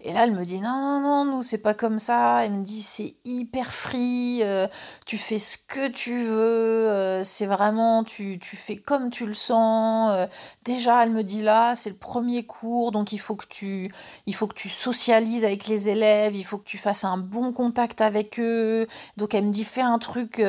[0.00, 2.44] Et là, elle me dit non, non, non, nous, c'est pas comme ça.
[2.44, 4.68] Elle me dit c'est hyper free, euh,
[5.06, 9.34] tu fais ce que tu veux, euh, c'est vraiment, tu, tu fais comme tu le
[9.34, 10.12] sens.
[10.12, 10.26] Euh.
[10.62, 13.90] déjà, elle me dit là, c'est le premier cours, donc il faut, que tu,
[14.26, 17.52] il faut que tu socialises avec les élèves, il faut que tu fasses un bon
[17.52, 18.86] contact avec eux.
[19.16, 20.40] Donc elle me dit fais un truc,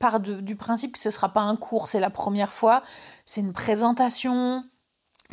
[0.00, 2.82] par du principe que ce sera pas un cours, c'est la première fois,
[3.26, 4.64] c'est une présentation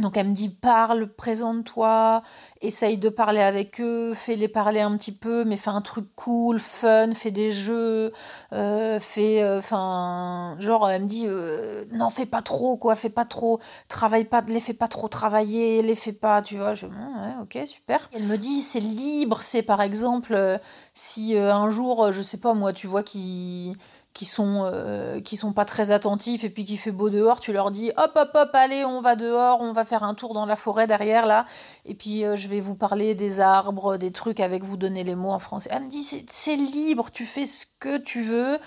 [0.02, 2.22] donc elle me dit parle, présente-toi,
[2.62, 6.60] essaye de parler avec eux, fais-les parler un petit peu, mais fais un truc cool,
[6.60, 8.12] fun, fais des jeux,
[8.54, 13.10] euh, fais, euh, enfin, genre elle me dit euh, non fais pas trop quoi, fais
[13.10, 16.88] pas trop, travaille pas, les fais pas trop travailler, les fais pas, tu vois, je
[16.88, 18.10] ouais, ok super.
[18.14, 20.60] Elle me dit c'est libre, c'est par exemple
[20.94, 23.76] si un jour je sais pas moi tu vois qui
[24.14, 27.54] qui sont euh, qui sont pas très attentifs et puis qui fait beau dehors, tu
[27.54, 30.46] leur dis hop hop hop allez on va dehors, on va faire un tour dans
[30.46, 31.46] la forêt derrière là
[31.86, 35.16] et puis euh, je vais vous parler des arbres, des trucs avec vous donner les
[35.16, 35.70] mots en français.
[35.72, 38.58] Elle me dit c'est libre, tu fais ce que tu veux.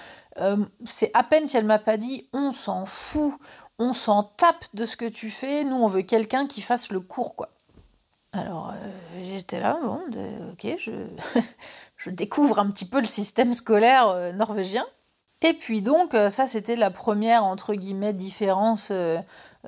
[0.40, 3.35] Euh, c'est à peine si elle m'a pas dit on s'en fout,
[3.78, 7.00] on s'en tape de ce que tu fais, nous on veut quelqu'un qui fasse le
[7.00, 7.50] cours quoi.
[8.33, 8.74] Alors
[9.22, 10.00] j'étais là, bon,
[10.52, 10.90] ok, je,
[11.96, 14.85] je découvre un petit peu le système scolaire norvégien.
[15.44, 19.18] Et puis donc, euh, ça c'était la première, entre guillemets, différence euh,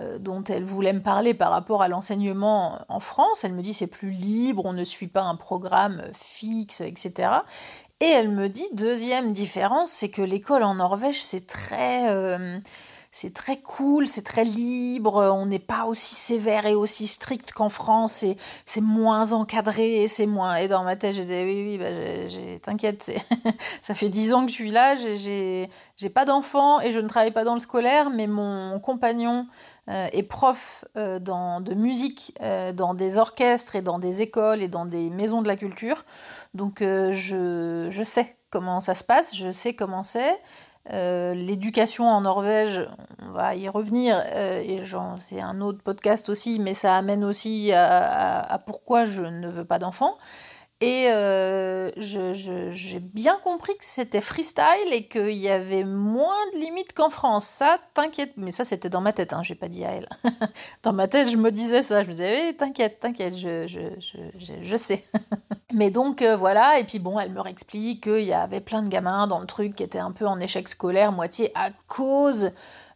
[0.01, 3.45] euh, dont elle voulait me parler par rapport à l'enseignement en France.
[3.45, 7.29] Elle me dit c'est plus libre, on ne suit pas un programme fixe, etc.
[8.01, 12.09] Et elle me dit, deuxième différence, c'est que l'école en Norvège, c'est très
[13.16, 17.70] c'est très cool, c'est très libre, on n'est pas aussi sévère et aussi strict qu'en
[17.70, 18.26] France,
[18.66, 20.57] c'est moins encadré, c'est moins...
[20.57, 23.11] Et dans ma tête, j'ai dit, oui, oui, bah, t'inquiète,
[23.81, 27.31] ça fait dix ans que je suis là, j'ai pas d'enfant et je ne travaille
[27.31, 29.46] pas dans le scolaire, mais mon compagnon
[29.88, 34.61] euh, est prof euh, dans, de musique euh, dans des orchestres et dans des écoles
[34.61, 36.05] et dans des maisons de la culture.
[36.52, 40.38] Donc je, je sais comment ça se passe, je sais comment c'est.
[40.92, 42.87] Euh, l'éducation en Norvège,
[43.27, 44.83] on va y revenir, euh, et
[45.18, 49.79] c'est un autre podcast aussi, mais ça amène aussi à pourquoi je ne veux pas
[49.79, 50.16] d'enfants.
[50.83, 56.93] Et euh, j'ai bien compris que c'était freestyle et qu'il y avait moins de limites
[56.93, 57.47] qu'en France.
[57.47, 58.35] Ça, t'inquiète.
[58.37, 60.09] Mais ça, c'était dans ma tête, hein, j'ai pas dit à elle.
[60.83, 62.03] dans ma tête, je me disais ça.
[62.03, 65.03] Je me disais, oui, t'inquiète, t'inquiète, je, je, je, je, sais.
[65.73, 66.79] Mais donc, euh, voilà.
[66.79, 69.77] Et puis, bon, elle me réexplique qu'il y avait plein de gamins dans le truc
[69.77, 72.51] qui étaient un peu en échec scolaire, moitié à cause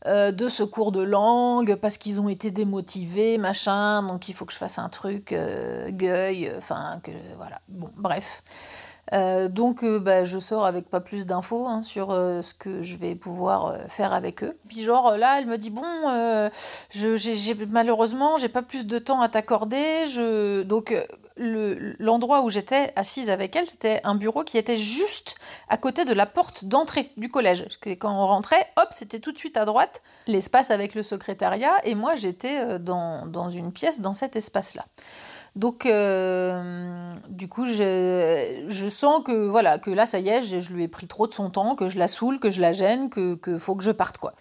[0.06, 4.46] euh, de ce cours de langue parce qu'ils ont été démotivés, machin, donc il faut
[4.46, 7.60] que je fasse un truc euh, gueuil, enfin, que voilà.
[7.68, 8.42] Bon, bref.
[9.12, 13.14] Euh, donc bah, je sors avec pas plus d'infos hein, sur ce que je vais
[13.14, 14.56] pouvoir faire avec eux.
[14.68, 15.82] Puis genre là, elle me dit bon,
[16.90, 20.08] je, j'ai, malheureusement j'ai pas plus de temps à t'accorder.
[20.08, 20.62] Je...
[20.62, 20.94] Donc
[21.40, 25.36] l'endroit où j'étais assise avec elle, c'était un bureau qui était juste
[25.68, 27.66] à côté de la porte d'entrée du collège.
[27.98, 31.94] Quand on rentrait, hop, c'était tout de suite à droite, l'espace avec le secrétariat, et
[31.94, 34.86] moi j'étais euh, dans, dans, une pièce dans cet espace-là.
[35.56, 40.60] Donc, euh, du coup, je, je, sens que voilà que là, ça y est, je,
[40.60, 42.72] je, lui ai pris trop de son temps, que je la saoule, que je la
[42.72, 44.34] gêne, que, que faut que je parte, quoi.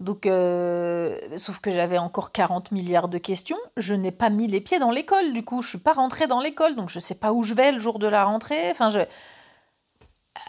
[0.00, 3.58] Donc, euh, sauf que j'avais encore 40 milliards de questions.
[3.76, 6.40] Je n'ai pas mis les pieds dans l'école, du coup, je suis pas rentrée dans
[6.40, 8.70] l'école, donc je sais pas où je vais le jour de la rentrée.
[8.70, 9.00] Enfin, je...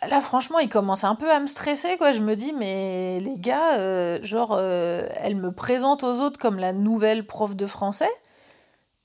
[0.10, 2.12] Là, franchement, il commence un peu à me stresser, quoi.
[2.12, 6.58] Je me dis, mais les gars, euh, genre, euh, elle me présente aux autres comme
[6.58, 8.10] la nouvelle prof de français,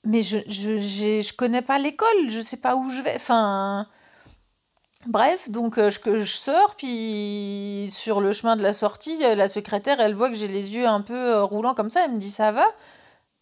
[0.03, 3.15] mais je, je, je connais pas l'école, je sais pas où je vais.
[3.15, 3.87] Enfin.
[5.07, 9.99] Bref, donc euh, je, sors, puis sur le chemin de la sortie, euh, la secrétaire,
[9.99, 12.29] elle voit que j'ai les yeux un peu euh, roulants comme ça, elle me dit
[12.29, 12.65] ça va?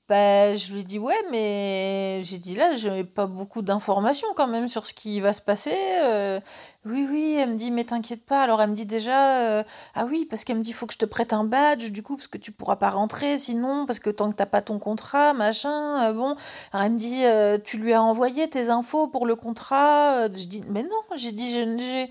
[0.09, 4.67] Bah, je lui dis ouais, mais j'ai dit là, j'ai pas beaucoup d'informations quand même
[4.67, 5.77] sur ce qui va se passer.
[6.03, 6.39] Euh.
[6.85, 8.41] oui, oui, elle me dit mais t'inquiète pas.
[8.41, 10.97] Alors elle me dit déjà euh, ah oui parce qu'elle me dit faut que je
[10.97, 14.09] te prête un badge du coup parce que tu pourras pas rentrer sinon parce que
[14.09, 16.35] tant que t'as pas ton contrat machin euh, bon.
[16.73, 17.23] Alors elle me dit
[17.63, 20.27] tu lui as envoyé tes infos pour le contrat.
[20.33, 22.09] je dis mais non, j'ai dit j'ai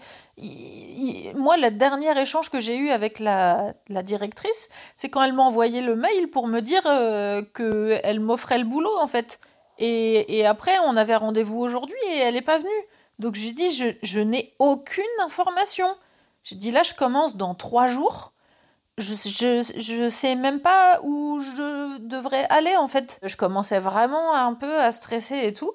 [1.35, 5.81] moi, le dernier échange que j'ai eu avec la, directrice, c'est quand elle m'a envoyé
[5.83, 9.40] le mail pour me dire euh, qu'elle m'offrait le boulot, en fait.
[9.79, 12.68] Et, après, on avait rendez-vous aujourd'hui et elle n'est pas venue.
[13.18, 15.87] Donc je lui dis, je, je n'ai aucune information.
[16.42, 18.33] J'ai dit là, je commence dans trois jours.
[18.96, 23.20] Je, je sais même pas où je devrais aller en fait.
[23.22, 25.72] Je commençais vraiment un peu à stresser et tout.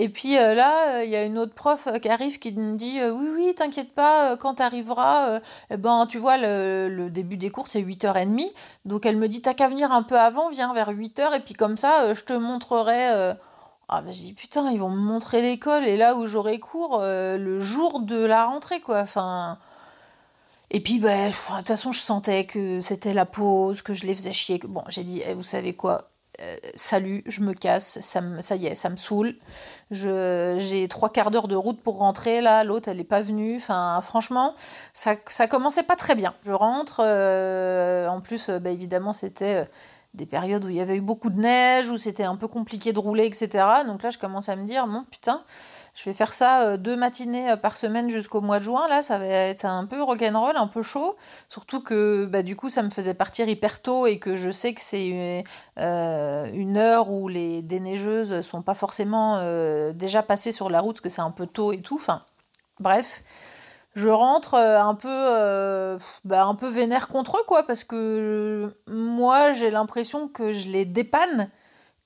[0.00, 3.00] Et puis euh, là, il y a une autre prof qui arrive qui me dit
[3.02, 7.66] Oui, oui, t'inquiète pas, quand tu arriveras, eh ben, tu vois, le, début des cours,
[7.66, 8.52] c'est 8h30.
[8.84, 11.54] Donc elle me dit T'as qu'à venir un peu avant, viens vers 8h, et puis
[11.54, 13.34] comme ça, je te montrerai.
[13.88, 17.00] Ah, ben, je dis Putain, ils vont me montrer l'école, et là où j'aurai cours,
[17.02, 19.04] le jour de la rentrée, quoi.
[20.70, 24.14] Et puis, ben, de toute façon, je sentais que c'était la pause, que je les
[24.14, 24.60] faisais chier.
[24.68, 28.66] Bon, j'ai dit, eh, vous savez quoi euh, salut, je me casse, ça, me, y
[28.66, 29.34] est, ça me saoule.
[29.90, 33.56] J'ai trois quarts d'heure de route pour rentrer, là, l'autre, elle n'est pas venue.
[33.56, 34.54] Enfin, franchement,
[34.94, 36.34] ça, ça commençait pas très bien.
[36.44, 39.64] Je rentre, euh, en plus, bah, évidemment, c'était
[40.14, 42.92] des périodes où il y avait eu beaucoup de neige, où c'était un peu compliqué
[42.92, 43.64] de rouler, etc.
[43.86, 45.44] Donc là, je commence à me dire, bon, putain,
[45.94, 48.88] je vais faire ça euh, deux matinées euh, par semaine jusqu'au mois de juin.
[48.88, 51.16] Là, ça va être un peu rock'n'roll, un peu chaud.
[51.48, 54.72] Surtout que, bah, du coup, ça me faisait partir hyper tôt et que je sais
[54.72, 55.44] que c'est
[55.78, 59.38] euh, une heure où les déneigeuses sont pas forcément
[59.92, 61.96] déjà passées sur la route, parce que c'est un peu tôt et tout.
[61.96, 62.22] Enfin,
[62.80, 63.22] bref
[63.98, 68.72] je rentre euh, un peu, euh, bah, un peu vénère contre eux, quoi, parce que
[68.86, 71.50] moi, j'ai l'impression que je les dépanne,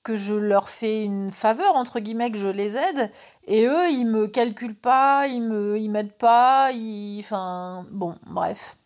[0.01, 3.11] que je leur fais une faveur, entre guillemets, que je les aide,
[3.45, 7.19] et eux, ils me calculent pas, ils me ils m'aident pas, ils...
[7.19, 8.77] Enfin, bon, bref.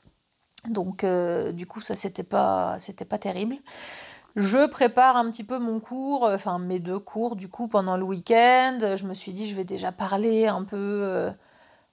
[0.68, 3.56] Donc, euh, du coup, ça, c'était pas, c'était pas terrible.
[4.36, 8.04] Je prépare un petit peu mon cours, enfin mes deux cours du coup pendant le
[8.04, 8.78] week-end.
[8.96, 11.32] Je me suis dit je vais déjà parler un peu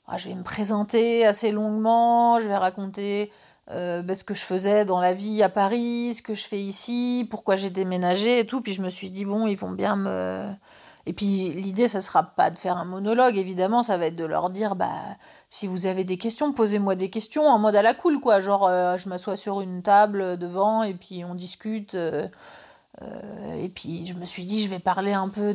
[0.06, 3.32] ah, je vais me présenter assez longuement, je vais raconter
[3.70, 6.60] euh, bah, ce que je faisais dans la vie à Paris, ce que je fais
[6.60, 8.60] ici, pourquoi j'ai déménagé et tout.
[8.60, 10.52] Puis je me suis dit, bon, ils vont bien me...
[11.06, 14.24] Et puis l'idée, ça sera pas de faire un monologue, évidemment, ça va être de
[14.24, 14.90] leur dire, bah,
[15.50, 18.40] si vous avez des questions, posez-moi des questions en mode à la cool, quoi.
[18.40, 21.94] Genre, euh, je m'assois sur une table devant et puis on discute.
[21.94, 22.26] Euh,
[23.02, 25.54] euh, et puis je me suis dit, je vais parler un peu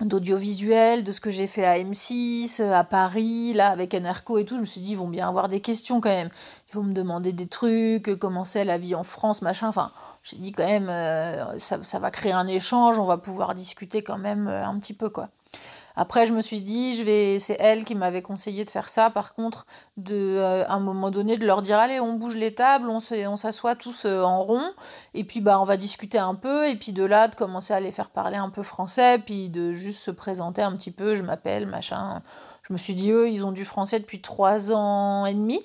[0.00, 4.44] d'audiovisuel, de, ce que j'ai fait à M6, euh, à Paris, là, avec Enerco et
[4.44, 4.56] tout.
[4.56, 6.28] Je me suis dit, ils vont bien avoir des questions quand même.
[6.70, 9.68] Ils vont me demander des trucs, euh, comment c'est la vie en France, machin.
[9.68, 10.88] Enfin, j'ai dit quand même,
[11.58, 15.08] ça, ça, va créer un échange, on va pouvoir discuter quand même un petit peu,
[15.08, 15.30] quoi.
[15.96, 19.10] Après, je me suis dit, je vais, c'est elle qui m'avait conseillé de faire ça.
[19.10, 22.54] Par contre, de, euh, à un moment donné, de leur dire, allez, on bouge les
[22.54, 24.62] tables, on, s'assoit tous euh, en rond,
[25.14, 27.80] et puis bah, on va discuter un peu, et puis de là, de commencer à
[27.80, 31.22] les faire parler un peu français, puis de juste se présenter un petit peu, je
[31.22, 32.22] m'appelle, machin.
[32.62, 35.60] Je me suis dit, eux, ils ont du français depuis trois ans et demi.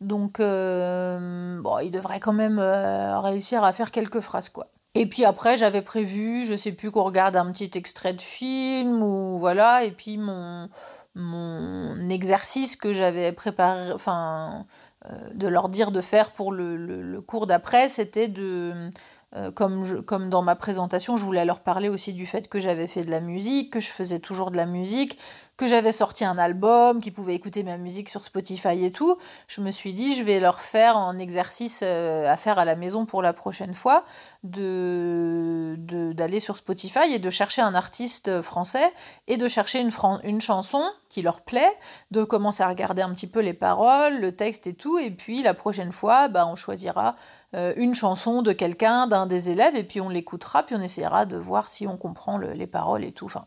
[0.00, 4.68] Donc, euh, bon, ils devraient quand même réussir à faire quelques phrases, quoi.
[4.94, 9.02] Et puis après, j'avais prévu, je sais plus, qu'on regarde un petit extrait de film
[9.02, 9.84] ou voilà.
[9.84, 10.68] Et puis mon,
[11.14, 14.66] mon exercice que j'avais préparé, enfin,
[15.06, 18.90] euh, de leur dire de faire pour le, le cours d'après, c'était de
[19.34, 23.02] euh, comme, dans ma présentation, je voulais leur parler aussi du fait que j'avais fait
[23.02, 25.18] de la musique, que je faisais toujours de la musique,
[25.56, 29.16] que j'avais sorti un album, qu'ils pouvaient écouter ma musique sur Spotify et tout.
[29.48, 32.76] Je me suis dit, je vais leur faire un exercice euh, à faire à la
[32.76, 34.04] maison pour la prochaine fois,
[34.44, 35.76] de,
[36.12, 38.92] d'aller sur Spotify et de chercher un artiste français
[39.28, 41.72] et de chercher une, chanson qui leur plaît,
[42.10, 44.98] de commencer à regarder un petit peu les paroles, le texte et tout.
[44.98, 47.14] Et puis la prochaine fois, bah, on choisira
[47.54, 51.36] une chanson de quelqu'un, d'un des élèves, et puis on l'écoutera, puis on essaiera de
[51.36, 53.26] voir si on comprend les paroles et tout.
[53.26, 53.46] Enfin,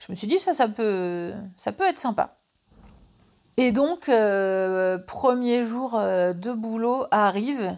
[0.00, 2.38] je me suis dit, ça, ça peut, ça peut être sympa.
[3.56, 7.76] Et donc, euh, premier jour euh, de boulot arrive,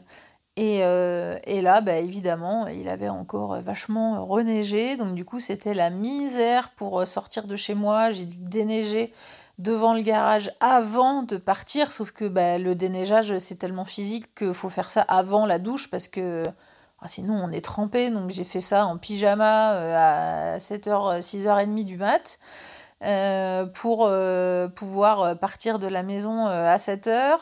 [0.56, 5.88] et, et là, bah, évidemment, il avait encore vachement reneigé, donc du coup, c'était la
[5.90, 8.10] misère pour sortir de chez moi.
[8.10, 9.12] J'ai dû déneiger
[9.58, 14.54] devant le garage avant de partir, sauf que bah, le déneigeage, c'est tellement physique qu'il
[14.54, 16.44] faut faire ça avant la douche parce que
[17.00, 18.10] ah, sinon on est trempé.
[18.10, 22.38] Donc j'ai fait ça en pyjama euh, à 7h, 6h30 du mat.
[23.04, 27.36] Euh, pour euh, pouvoir partir de la maison à 7h.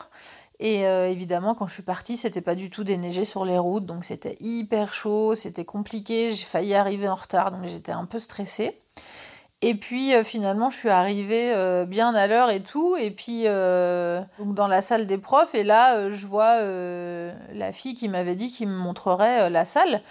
[0.59, 4.03] Et évidemment, quand je suis partie, c'était pas du tout déneigé sur les routes, donc
[4.03, 8.81] c'était hyper chaud, c'était compliqué, j'ai failli arriver en retard, donc j'étais un peu stressée.
[9.63, 12.95] Et puis euh, finalement, je suis arrivée euh, bien à l'heure et tout.
[12.95, 16.61] Et puis euh, dans la salle des profs, et là, je vois
[17.53, 20.01] la fille qui m'avait dit qu'il me montrerait la salle.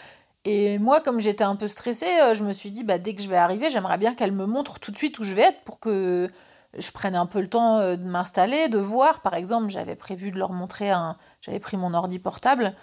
[0.44, 3.28] Et moi, comme j'étais un peu stressée, je me suis dit, bah, dès que je
[3.28, 5.80] vais arriver, j'aimerais bien qu'elle me montre tout de suite où je vais être pour
[5.80, 6.30] que
[6.78, 9.22] je prenne un peu le temps de m'installer, de voir.
[9.22, 11.16] Par exemple, j'avais prévu de leur montrer un.
[11.40, 12.74] J'avais pris mon ordi portable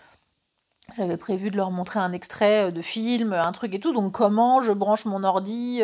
[0.98, 3.94] J'avais prévu de leur montrer un extrait de film, un truc et tout.
[3.94, 5.82] Donc comment je branche mon ordi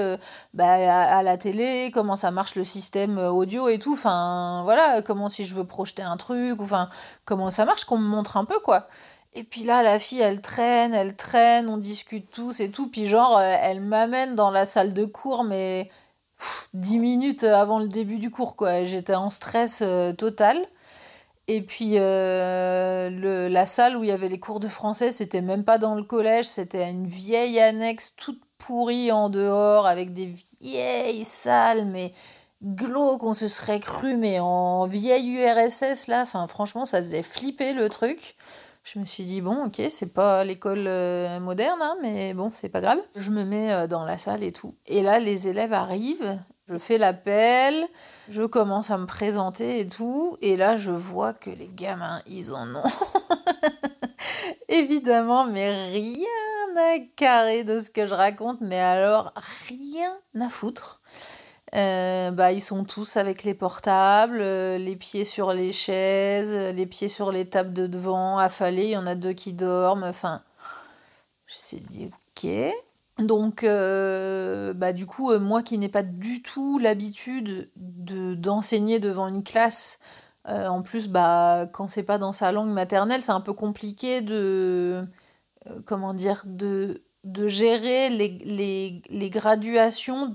[0.53, 3.93] bah, à, la télé, comment ça marche le système audio et tout.
[3.93, 6.89] Enfin voilà, comment si je veux projeter un truc, enfin
[7.23, 8.87] comment ça marche, qu'on me montre un peu quoi.
[9.33, 12.89] Et puis là, la fille, elle traîne, elle traîne, on discute tous et tout.
[12.89, 15.89] Puis genre, elle m'amène dans la salle de cours, mais
[16.73, 18.83] dix minutes avant le début du cours, quoi.
[18.83, 19.83] J'étais en stress
[20.17, 20.57] total.
[21.51, 25.63] Et puis euh, la salle où il y avait les cours de français, c'était même
[25.63, 30.31] pas dans le collège, c'était une vieille annexe toute pourrie en dehors avec des
[30.61, 32.11] vieilles salles, mais
[32.63, 37.89] glauques, on se serait cru, mais en vieille URSS là, franchement ça faisait flipper le
[37.89, 38.35] truc.
[38.83, 42.69] Je me suis dit, bon, ok, c'est pas l'école euh, moderne, hein, mais bon, c'est
[42.69, 42.99] pas grave.
[43.15, 44.75] Je me mets euh, dans la salle et tout.
[44.87, 46.39] Et là, les élèves arrivent,
[46.69, 47.87] je fais l'appel,
[48.29, 52.53] je commence à me présenter et tout, et là je vois que les gamins, ils
[52.53, 52.83] en ont
[54.69, 56.25] évidemment, mais rien
[56.77, 59.33] à carrer de ce que je raconte, mais alors
[59.67, 61.01] rien à foutre.
[61.75, 66.85] Euh, bah, ils sont tous avec les portables, euh, les pieds sur les chaises, les
[66.87, 68.85] pieds sur les tables de devant, affalés.
[68.85, 70.03] Il y en a deux qui dorment.
[70.03, 70.41] Enfin,
[71.45, 72.73] je me suis dit, ok.
[73.21, 78.99] Donc, euh, bah, du coup, euh, moi qui n'ai pas du tout l'habitude de, d'enseigner
[78.99, 79.99] devant une classe,
[80.47, 84.21] euh, en plus, bah, quand c'est pas dans sa langue maternelle, c'est un peu compliqué
[84.21, 85.05] de,
[85.85, 87.01] comment dire, de,
[87.47, 90.27] gérer les, graduations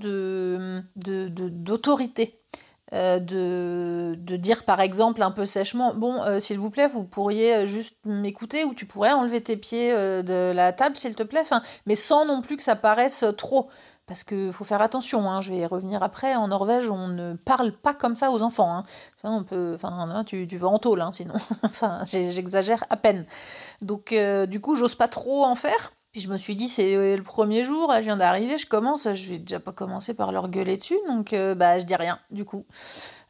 [0.95, 2.39] d'autorité.
[2.95, 7.03] Euh, de, de, dire par exemple un peu sèchement bon euh, s'il vous plaît vous
[7.03, 11.23] pourriez euh, juste m'écouter ou tu pourrais enlever tes pieds de la table s'il te
[11.23, 11.43] plaît
[11.87, 13.69] mais sans non plus que ça paraisse trop
[14.07, 17.33] parce qu'il faut faire attention, hein, je vais y revenir après, en Norvège on ne
[17.33, 18.71] parle pas comme ça aux enfants.
[18.71, 18.83] Hein.
[19.23, 21.33] on peut, enfin, tu, tu vas en tôle hein, sinon,
[22.05, 23.25] j'exagère à peine.
[23.81, 24.15] Donc
[24.47, 27.65] du coup j'ose pas trop en faire, puis je me suis dit, c'est le premier
[27.65, 30.97] jour, je viens d'arriver, je commence, je vais déjà pas commencer par leur gueuler dessus,
[31.09, 32.63] donc euh, bah je dis rien, du coup.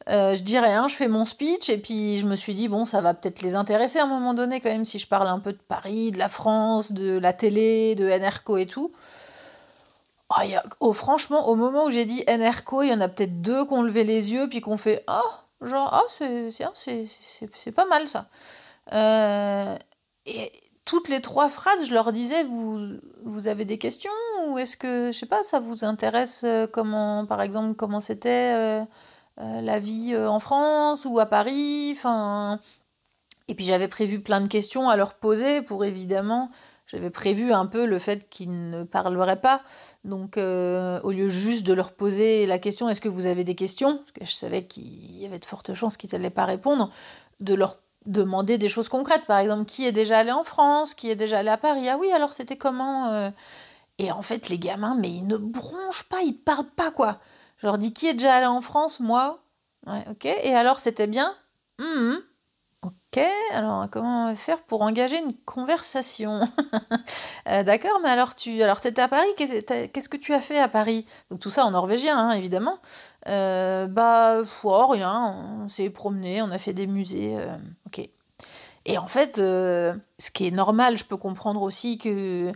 [0.08, 2.86] Euh, je dis rien, je fais mon speech, et puis je me suis dit, bon,
[2.86, 5.40] ça va peut-être les intéresser à un moment donné, quand même, si je parle un
[5.40, 8.92] peu de Paris, de la France, de la télé, de NRCO et tout.
[10.30, 10.44] Oh,
[10.80, 13.74] oh, franchement, au moment où j'ai dit NRCO, il y en a peut-être deux qui
[13.74, 16.24] ont levé les yeux, puis qu'on fait, oh, genre, oh,
[16.76, 18.28] c'est pas mal ça.
[18.94, 19.76] Euh,
[20.28, 20.52] et
[20.86, 24.12] toutes les trois phrases, je leur disais, vous, avez des questions
[24.48, 28.54] ou est-ce que, je sais pas, ça vous intéresse euh, comment, par exemple, comment c'était
[28.56, 28.86] euh,
[29.42, 32.60] euh, la vie en France ou à Paris, enfin...
[33.48, 36.50] Et puis j'avais prévu plein de questions à leur poser pour évidemment,
[36.88, 39.62] j'avais prévu un peu le fait qu'ils ne parleraient pas.
[40.04, 44.04] Donc au lieu juste de leur poser la question est-ce que vous avez des questions,
[44.16, 46.90] que je savais qu'il y avait de fortes chances qu'ils n'allaient pas répondre,
[47.40, 49.26] de leur demander des choses concrètes.
[49.28, 51.88] Par exemple, qui est déjà allé en France, qui est déjà allé à Paris.
[51.90, 53.30] Ah oui, alors c'était comment euh
[53.98, 57.20] Et en fait, les gamins, mais ils ne bronchent pas, ils parlent pas, quoi.
[57.58, 59.40] Je leur dis, qui est déjà allé en France Moi?
[59.88, 60.26] Ouais, ok.
[60.26, 61.34] Et alors, c'était bien?
[61.80, 62.20] Hum,
[63.16, 66.42] Ok, alors comment faire pour engager une conversation?
[67.48, 70.68] Euh, D'accord, mais alors tu alors étais à Paris, qu'est-ce que tu as fait à
[70.68, 71.06] Paris?
[71.30, 72.80] Donc tout ça en norvégien, hein, évidemment.
[73.28, 77.56] Euh, bah, oh, rien, on s'est promené, on a fait des musées, euh,
[77.86, 78.10] ok.
[78.88, 82.52] Et en fait, ce qui est normal, je peux comprendre aussi qu'ils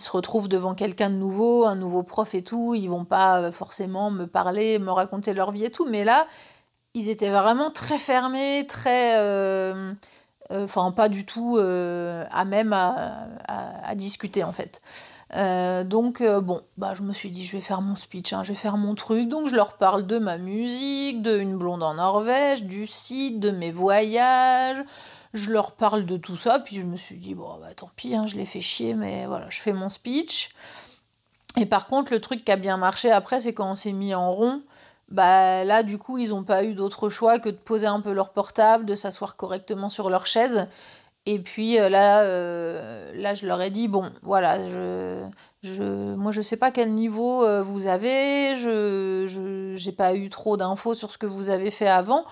[0.00, 4.12] se retrouvent devant quelqu'un de nouveau, un nouveau prof et tout, ils vont pas forcément
[4.12, 6.28] me parler, me raconter leur vie et tout, mais là,
[6.94, 9.18] ils étaient vraiment très fermés, très.
[9.18, 9.92] Euh,
[10.50, 14.80] euh, enfin, pas du tout euh, à même à, discuter en fait.
[15.88, 18.58] donc, bon, bah, je me suis dit, je vais faire mon speech, hein, je vais
[18.58, 19.28] faire mon truc.
[19.28, 23.50] Donc, je leur parle de ma musique, de Une blonde en Norvège, du site, de
[23.50, 24.82] mes voyages.
[25.32, 26.60] Je leur parle de tout ça.
[26.60, 29.26] Puis, je me suis dit, bon, bah, tant pis, hein, je les fais chier, mais
[29.26, 30.50] voilà, je fais mon speech.
[31.56, 34.14] Et par contre, le truc qui a bien marché après, c'est quand on s'est mis
[34.14, 34.62] en rond
[35.10, 38.12] bah là du coup ils n'ont pas eu d'autre choix que de poser un peu
[38.12, 40.66] leur portable, de s'asseoir correctement sur leur chaise.
[41.26, 45.24] Et puis euh, là, euh, là je leur ai dit bon voilà je,
[45.62, 45.82] je
[46.14, 50.94] moi je sais pas quel niveau euh, vous avez, je n'ai pas eu trop d'infos
[50.94, 52.24] sur ce que vous avez fait avant.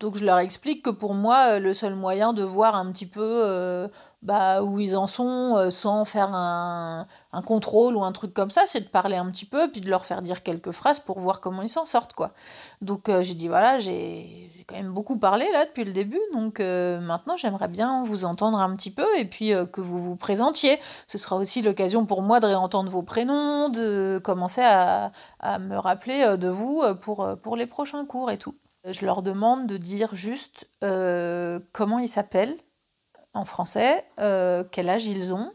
[0.00, 3.88] Donc je leur explique que pour moi, le seul moyen de voir un petit peu
[4.22, 8.50] bah, où ils en sont euh, sans faire un, un, contrôle ou un truc comme
[8.50, 11.20] ça, c'est de parler un petit peu, puis de leur faire dire quelques phrases pour
[11.20, 12.14] voir comment ils s'en sortent.
[12.14, 12.32] quoi.
[12.82, 16.58] Donc euh, j'ai dit, voilà, j'ai quand même beaucoup parlé là depuis le début, donc
[16.60, 20.78] euh, maintenant j'aimerais bien vous entendre un petit peu et puis que vous vous présentiez.
[21.06, 25.78] Ce sera aussi l'occasion pour moi de réentendre vos prénoms, de commencer à, à me
[25.78, 28.56] rappeler de vous pour, pour les prochains cours et tout.
[28.84, 32.58] Je leur demande de dire juste comment ils s'appellent
[33.44, 35.52] français, quel âge ils ont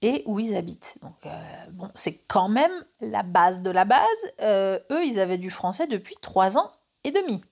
[0.00, 0.96] et où ils habitent.
[1.02, 1.32] Donc,
[1.72, 2.70] bon, c'est quand même
[3.00, 4.00] la base de la base.
[4.42, 6.70] eux, ils avaient du français depuis trois ans
[7.04, 7.42] et demi.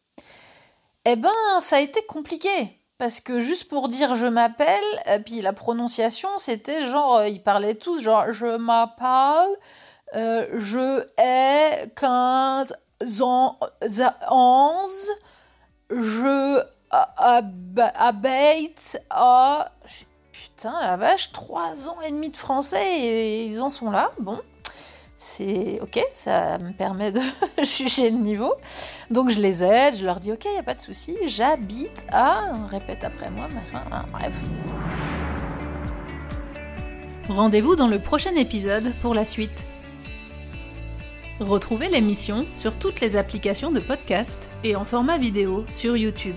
[1.05, 5.53] Eh ben, ça a été compliqué parce que juste pour dire je m'appelle, puis la
[5.53, 9.57] prononciation, c'était genre, euh, ils parlaient tous genre je m'appelle,
[10.15, 12.75] euh, je ai 15
[13.23, 13.59] ans,
[14.31, 14.91] 11,
[15.91, 16.63] je
[17.95, 19.73] habite à...
[20.33, 24.41] Putain, la vache, 3 ans et demi de français et ils en sont là, bon
[25.19, 27.21] c'est ok, ça me permet de
[27.65, 28.55] juger le niveau.
[29.11, 32.05] Donc je les aide, je leur dis ok, il n'y a pas de souci, j'habite
[32.11, 34.35] à, répète après moi, machin, bref.
[37.29, 39.67] Rendez-vous dans le prochain épisode pour la suite.
[41.41, 46.37] Retrouvez l'émission sur toutes les applications de podcast et en format vidéo sur YouTube.